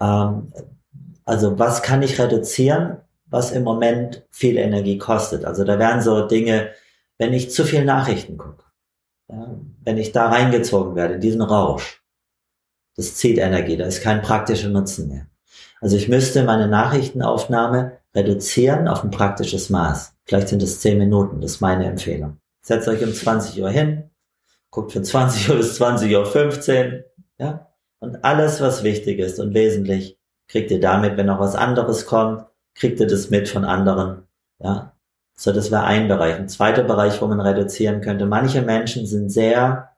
Ähm, 0.00 0.52
also 1.24 1.58
was 1.58 1.82
kann 1.82 2.02
ich 2.02 2.20
reduzieren, 2.20 2.98
was 3.26 3.50
im 3.50 3.62
Moment 3.62 4.26
viel 4.30 4.56
Energie 4.56 4.98
kostet? 4.98 5.44
Also 5.44 5.64
da 5.64 5.78
wären 5.78 6.02
so 6.02 6.26
Dinge, 6.26 6.70
wenn 7.18 7.32
ich 7.32 7.50
zu 7.50 7.64
viel 7.64 7.84
Nachrichten 7.84 8.38
gucke, 8.38 8.64
ja, 9.28 9.54
wenn 9.84 9.98
ich 9.98 10.12
da 10.12 10.28
reingezogen 10.28 10.94
werde, 10.94 11.18
diesen 11.18 11.42
Rausch, 11.42 12.02
das 12.96 13.14
zieht 13.14 13.38
Energie, 13.38 13.76
da 13.76 13.84
ist 13.86 14.02
kein 14.02 14.22
praktischer 14.22 14.68
Nutzen 14.68 15.08
mehr. 15.08 15.26
Also 15.80 15.96
ich 15.96 16.08
müsste 16.08 16.44
meine 16.44 16.66
Nachrichtenaufnahme 16.66 17.98
reduzieren 18.14 18.88
auf 18.88 19.04
ein 19.04 19.10
praktisches 19.10 19.70
Maß. 19.70 20.14
Vielleicht 20.24 20.48
sind 20.48 20.62
es 20.62 20.80
10 20.80 20.98
Minuten, 20.98 21.40
das 21.40 21.52
ist 21.52 21.60
meine 21.60 21.86
Empfehlung. 21.86 22.38
Setzt 22.68 22.86
euch 22.86 23.02
um 23.02 23.14
20 23.14 23.62
Uhr 23.62 23.70
hin, 23.70 24.10
guckt 24.68 24.92
von 24.92 25.02
20 25.02 25.48
Uhr 25.48 25.56
bis 25.56 25.76
20 25.76 26.14
Uhr 26.14 26.26
15, 26.26 27.02
ja, 27.38 27.66
und 27.98 28.22
alles, 28.26 28.60
was 28.60 28.82
wichtig 28.82 29.20
ist 29.20 29.40
und 29.40 29.54
wesentlich, 29.54 30.18
kriegt 30.48 30.70
ihr 30.70 30.78
damit, 30.78 31.16
wenn 31.16 31.24
noch 31.24 31.40
was 31.40 31.54
anderes 31.54 32.04
kommt, 32.04 32.44
kriegt 32.74 33.00
ihr 33.00 33.06
das 33.06 33.30
mit 33.30 33.48
von 33.48 33.64
anderen, 33.64 34.24
ja. 34.58 34.92
So, 35.34 35.50
das 35.50 35.70
wäre 35.70 35.84
ein 35.84 36.08
Bereich. 36.08 36.34
Ein 36.34 36.50
zweiter 36.50 36.82
Bereich, 36.82 37.22
wo 37.22 37.26
man 37.26 37.40
reduzieren 37.40 38.02
könnte. 38.02 38.26
Manche 38.26 38.60
Menschen 38.60 39.06
sind 39.06 39.30
sehr 39.30 39.92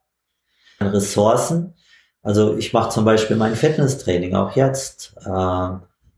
an 0.79 0.87
Ressourcen. 0.87 1.75
Also 2.23 2.57
ich 2.57 2.73
mache 2.73 2.91
zum 2.91 3.05
Beispiel 3.05 3.37
mein 3.37 3.57
Fitnesstraining 3.57 4.37
auch 4.37 4.55
jetzt. 4.55 5.17
Äh, 5.25 5.71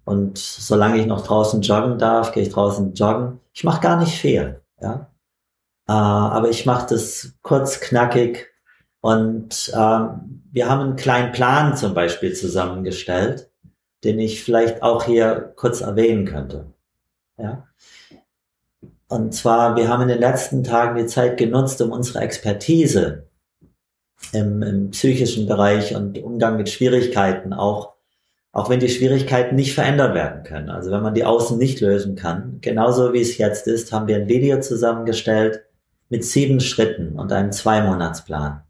und 0.05 0.37
solange 0.37 0.99
ich 0.99 1.07
noch 1.07 1.25
draußen 1.25 1.63
joggen 1.63 1.97
darf, 1.99 2.33
gehe 2.33 2.43
ich 2.43 2.51
draußen 2.51 2.93
joggen. 2.93 3.41
Ich 3.55 3.65
mache 3.65 3.81
gar 3.81 3.99
nicht 3.99 4.21
viel, 4.21 4.61
ja. 4.83 5.07
Äh, 5.89 5.93
aber 5.93 6.51
ich 6.51 6.67
mache 6.67 6.87
das 6.91 7.35
kurz, 7.43 7.81
knackig. 7.81 8.49
Und 9.01 9.71
äh, 9.75 9.77
wir 9.77 10.69
haben 10.69 10.81
einen 10.81 10.97
kleinen 10.97 11.33
Plan 11.33 11.77
zum 11.77 11.95
Beispiel 11.95 12.35
zusammengestellt, 12.35 13.51
den 14.05 14.19
ich 14.19 14.45
vielleicht 14.45 14.83
auch 14.83 15.05
hier 15.05 15.53
kurz 15.57 15.81
erwähnen 15.81 16.25
könnte. 16.25 16.73
Ja. 17.37 17.67
Und 19.09 19.35
zwar, 19.35 19.77
wir 19.77 19.89
haben 19.89 20.03
in 20.03 20.09
den 20.09 20.21
letzten 20.21 20.65
Tagen 20.65 20.97
die 20.97 21.07
Zeit 21.07 21.37
genutzt, 21.37 21.83
um 21.83 21.91
unsere 21.91 22.21
Expertise 22.21 23.27
im, 24.33 24.63
im 24.63 24.91
psychischen 24.91 25.47
Bereich 25.47 25.95
und 25.95 26.19
Umgang 26.23 26.57
mit 26.57 26.71
Schwierigkeiten 26.71 27.53
auch 27.53 27.93
auch 28.53 28.69
wenn 28.69 28.81
die 28.81 28.91
Schwierigkeiten 28.91 29.57
nicht 29.57 29.75
verändert 29.75 30.15
werden 30.15 30.43
können. 30.45 30.69
Also 30.69 30.91
wenn 30.91 31.03
man 31.03 31.15
die 31.15 31.25
außen 31.25 31.57
nicht 31.57 31.81
lösen 31.81 32.17
kann, 32.17 32.59
genauso 32.61 33.15
wie 33.15 33.23
es 33.23 33.39
jetzt 33.39 33.67
ist, 33.67 33.93
haben 33.93 34.09
wir 34.09 34.17
ein 34.17 34.29
Video 34.29 34.61
zusammengestellt 34.61 35.65
mit 36.13 36.25
sieben 36.27 36.61
Schritten 36.61 37.19
und 37.19 37.33
einem 37.33 37.51
Zwei-Monats-Plan. 37.53 38.61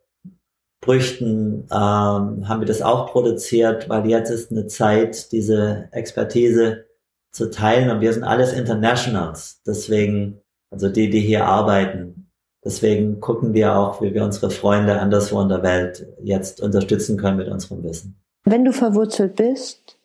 brüchten, 0.83 1.67
ähm, 1.71 2.47
haben 2.47 2.59
wir 2.59 2.65
das 2.65 2.81
auch 2.81 3.11
produziert, 3.11 3.89
weil 3.89 4.07
jetzt 4.07 4.29
ist 4.29 4.51
eine 4.51 4.67
Zeit, 4.67 5.31
diese 5.31 5.89
Expertise 5.91 6.85
zu 7.31 7.49
teilen 7.49 7.89
und 7.89 8.01
wir 8.01 8.13
sind 8.13 8.23
alles 8.23 8.53
Internationals. 8.53 9.61
Deswegen, 9.65 10.39
also 10.71 10.89
die, 10.89 11.09
die 11.09 11.21
hier 11.21 11.45
arbeiten. 11.45 12.29
Deswegen 12.63 13.19
gucken 13.19 13.53
wir 13.53 13.75
auch, 13.75 14.01
wie 14.01 14.13
wir 14.13 14.23
unsere 14.23 14.49
Freunde 14.49 14.99
anderswo 14.99 15.41
in 15.41 15.49
der 15.49 15.63
Welt 15.63 16.05
jetzt 16.21 16.61
unterstützen 16.61 17.17
können 17.17 17.37
mit 17.37 17.49
unserem 17.49 17.83
Wissen. 17.83 18.15
Wenn 18.45 18.63
du 18.63 18.71
verwurzelt 18.71 19.35
bist, 19.35 19.97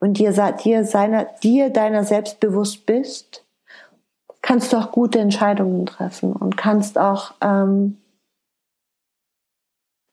und 0.00 0.18
dir, 0.18 0.32
dir, 0.64 0.84
seiner, 0.84 1.26
dir 1.42 1.70
deiner 1.70 2.04
selbst 2.04 2.40
bewusst 2.40 2.86
bist, 2.86 3.44
kannst 4.42 4.72
du 4.72 4.76
auch 4.76 4.92
gute 4.92 5.18
Entscheidungen 5.18 5.86
treffen 5.86 6.32
und 6.32 6.56
kannst 6.56 6.98
auch, 6.98 7.34
ähm, 7.40 7.96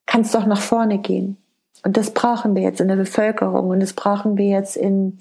kannst 0.05 0.35
auch 0.35 0.45
nach 0.45 0.61
vorne 0.61 0.99
gehen. 0.99 1.37
Und 1.83 1.97
das 1.97 2.11
brauchen 2.11 2.55
wir 2.55 2.63
jetzt 2.63 2.81
in 2.81 2.87
der 2.87 2.95
Bevölkerung 2.95 3.69
und 3.69 3.79
das 3.79 3.93
brauchen 3.93 4.37
wir 4.37 4.47
jetzt 4.47 4.75
in, 4.75 5.19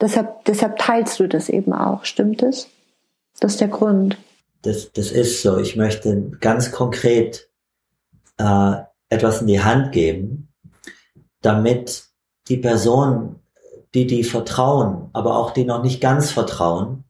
deshalb, 0.00 0.44
deshalb 0.44 0.78
teilst 0.78 1.20
du 1.20 1.28
das 1.28 1.48
eben 1.48 1.72
auch, 1.72 2.04
stimmt 2.04 2.42
es? 2.42 2.68
Das 3.40 3.52
ist 3.52 3.60
der 3.60 3.68
Grund. 3.68 4.18
Das, 4.62 4.92
das 4.92 5.10
ist 5.10 5.42
so. 5.42 5.58
Ich 5.58 5.76
möchte 5.76 6.30
ganz 6.40 6.72
konkret 6.72 7.48
äh, 8.38 8.74
etwas 9.08 9.40
in 9.40 9.46
die 9.46 9.62
Hand 9.62 9.92
geben, 9.92 10.48
damit 11.40 12.04
die 12.48 12.58
Person 12.58 13.40
die 13.94 14.06
die 14.06 14.24
vertrauen, 14.24 15.10
aber 15.12 15.36
auch 15.36 15.50
die 15.50 15.64
noch 15.64 15.82
nicht 15.82 16.00
ganz 16.00 16.30
vertrauen, 16.30 17.04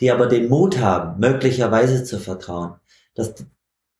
die 0.00 0.10
aber 0.10 0.26
den 0.26 0.48
Mut 0.48 0.78
haben, 0.78 1.20
möglicherweise 1.20 2.04
zu 2.04 2.18
vertrauen, 2.18 2.74
dass, 3.14 3.34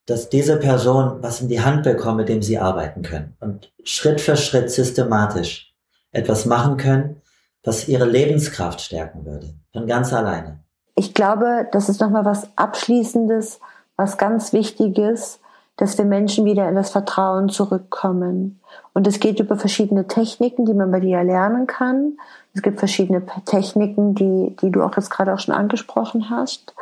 dass 0.07 0.29
diese 0.29 0.59
Person 0.59 1.23
was 1.23 1.41
in 1.41 1.49
die 1.49 1.61
Hand 1.61 1.83
bekommt, 1.83 2.19
mit 2.19 2.29
dem 2.29 2.43
sie 2.43 2.59
arbeiten 2.59 3.03
können 3.03 3.37
und 3.41 3.73
Schritt 3.85 4.21
für 4.21 4.37
Schritt 4.37 4.71
systematisch 4.71 5.75
etwas 6.13 6.47
machen 6.47 6.77
können, 6.77 7.23
was 7.65 7.89
ihre 7.89 8.05
Lebenskraft 8.05 8.81
stärken 8.81 9.25
würde, 9.25 9.55
von 9.73 9.87
ganz 9.87 10.13
alleine. 10.13 10.61
Ich 10.95 11.15
glaube, 11.15 11.67
das 11.73 11.89
ist 11.89 12.01
nochmal 12.01 12.25
was 12.25 12.49
Abschließendes, 12.57 13.61
was 13.97 14.19
ganz 14.19 14.53
Wichtiges, 14.53 15.41
dass 15.77 15.99
wir 15.99 16.05
Menschen 16.05 16.45
wieder 16.45 16.69
in 16.69 16.77
das 16.77 16.91
Vertrauen 16.91 17.49
zurückkommen. 17.49 18.61
Und 18.93 19.09
es 19.09 19.19
geht 19.19 19.41
über 19.41 19.57
verschiedene 19.57 20.07
Techniken, 20.07 20.67
die 20.67 20.75
man 20.75 20.93
bei 20.93 21.01
dir 21.01 21.25
lernen 21.25 21.67
kann. 21.67 22.19
Es 22.55 22.63
gibt 22.63 22.79
verschiedene 22.79 23.25
Techniken, 23.45 24.15
die, 24.15 24.55
die 24.61 24.71
du 24.71 24.83
auch 24.83 24.97
jetzt 24.97 25.11
gerade 25.11 25.35
auch 25.35 25.41
schon 25.41 25.55
angesprochen 25.55 26.31
hast. 26.31 26.75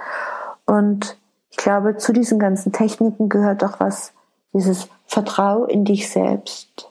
Und 0.67 1.17
ich 1.53 1.57
glaube, 1.57 1.97
zu 1.97 2.13
diesen 2.13 2.41
ganzen 2.41 2.73
Techniken 2.73 3.29
gehört 3.29 3.63
auch 3.63 3.79
was, 3.79 4.13
dieses 4.53 4.89
Vertrau 5.07 5.65
in 5.65 5.85
dich 5.85 6.11
selbst. 6.11 6.91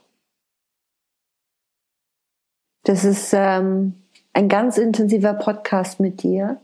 Das 2.84 3.04
ist, 3.04 3.34
ähm, 3.34 4.02
ein 4.34 4.50
ganz 4.50 4.78
intensiver 4.78 5.34
Podcast 5.34 6.00
mit 6.00 6.24
dir. 6.24 6.60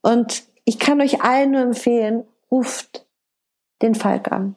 Und 0.00 0.44
ich 0.64 0.78
kann 0.78 1.00
euch 1.00 1.22
allen 1.22 1.52
nur 1.52 1.60
empfehlen, 1.60 2.24
ruft 2.50 3.06
den 3.82 3.94
Falk 3.94 4.32
an. 4.32 4.56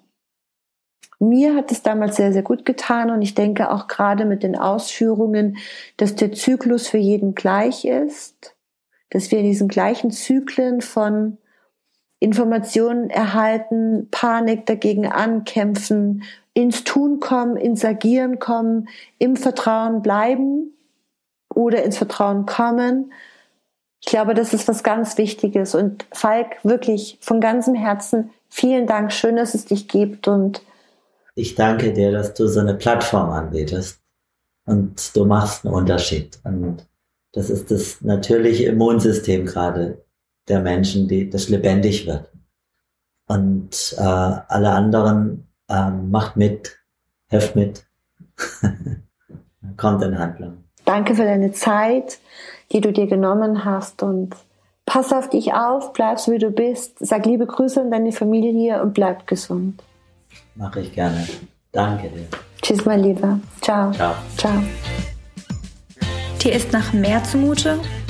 Mir 1.20 1.56
hat 1.56 1.72
es 1.72 1.84
damals 1.84 2.16
sehr, 2.16 2.34
sehr 2.34 2.42
gut 2.42 2.66
getan 2.66 3.12
und 3.12 3.22
ich 3.22 3.36
denke 3.36 3.70
auch 3.70 3.88
gerade 3.88 4.26
mit 4.26 4.42
den 4.42 4.58
Ausführungen, 4.58 5.58
dass 5.98 6.16
der 6.16 6.32
Zyklus 6.32 6.88
für 6.88 6.98
jeden 6.98 7.36
gleich 7.36 7.86
ist, 7.86 8.56
dass 9.12 9.30
wir 9.30 9.40
in 9.40 9.46
diesen 9.46 9.68
gleichen 9.68 10.10
Zyklen 10.10 10.82
von 10.82 11.38
Informationen 12.22 13.10
erhalten, 13.10 14.08
Panik 14.12 14.68
dagegen 14.68 15.08
ankämpfen, 15.08 16.24
ins 16.54 16.84
Tun 16.84 17.20
kommen, 17.20 17.58
ins 17.58 17.84
Agieren 17.84 18.38
kommen, 18.38 18.88
im 19.18 19.36
Vertrauen 19.36 20.04
bleiben 20.04 20.78
oder 21.54 21.84
ins 21.84 21.98
Vertrauen 21.98 22.46
kommen. 22.46 23.12
Ich 24.02 24.06
glaube, 24.06 24.36
das 24.36 24.54
ist 24.54 24.68
was 24.68 24.84
ganz 24.84 25.18
Wichtiges. 25.18 25.74
Und 25.74 26.06
Falk, 26.12 26.64
wirklich 26.64 27.18
von 27.22 27.42
ganzem 27.42 27.74
Herzen 27.74 28.30
vielen 28.50 28.86
Dank. 28.86 29.12
Schön, 29.12 29.36
dass 29.36 29.56
es 29.56 29.66
dich 29.66 29.88
gibt 29.88 30.28
und 30.28 30.62
ich 31.34 31.56
danke 31.56 31.92
dir, 31.92 32.12
dass 32.12 32.36
du 32.36 32.46
so 32.48 32.60
eine 32.60 32.76
Plattform 32.76 33.32
anbietest 33.32 34.00
und 34.66 35.16
du 35.16 35.26
machst 35.26 35.66
einen 35.66 35.74
Unterschied. 35.74 36.40
Und 36.44 36.88
das 37.32 37.50
ist 37.50 37.72
das 37.72 38.02
natürliche 38.02 38.66
Immunsystem 38.66 39.48
gerade 39.48 40.04
der 40.52 40.60
Menschen, 40.60 41.08
die 41.08 41.30
das 41.30 41.50
lebendig 41.50 42.06
wird. 42.06 42.30
Und 43.28 43.96
äh, 43.98 44.02
alle 44.02 44.72
anderen 44.72 45.48
äh, 45.70 45.90
macht 45.90 46.36
mit, 46.36 46.78
helft 47.30 47.56
mit, 47.56 47.86
kommt 49.78 50.04
in 50.04 50.20
Handlung. 50.20 50.66
Danke 50.84 51.16
für 51.16 51.24
deine 51.24 51.54
Zeit, 51.54 52.20
die 52.74 52.82
du 52.82 52.92
dir 52.92 53.08
genommen 53.08 53.64
hast 53.64 54.04
und 54.04 54.36
pass 54.86 55.14
auf 55.14 55.30
dich 55.30 55.54
auf, 55.54 55.94
bleib 55.94 56.20
so 56.20 56.34
wie 56.34 56.40
du 56.40 56.52
bist, 56.52 56.98
sag 57.00 57.26
liebe 57.26 57.46
Grüße 57.46 57.80
an 57.80 57.92
deine 57.92 58.12
Familie 58.12 58.82
und 58.82 58.94
bleib 58.94 59.28
gesund. 59.28 59.82
Mache 60.56 60.82
ich 60.82 60.92
gerne. 60.92 61.26
Danke 61.72 62.10
dir. 62.10 62.28
Tschüss, 62.62 62.84
mein 62.84 63.02
Lieber. 63.02 63.40
Ciao. 63.62 63.92
Ciao. 63.94 64.16
Ciao. 64.36 64.62
Dir 66.44 66.54
ist 66.54 66.74
nach 66.74 66.92
mehr 66.92 67.24
zumute? 67.24 67.80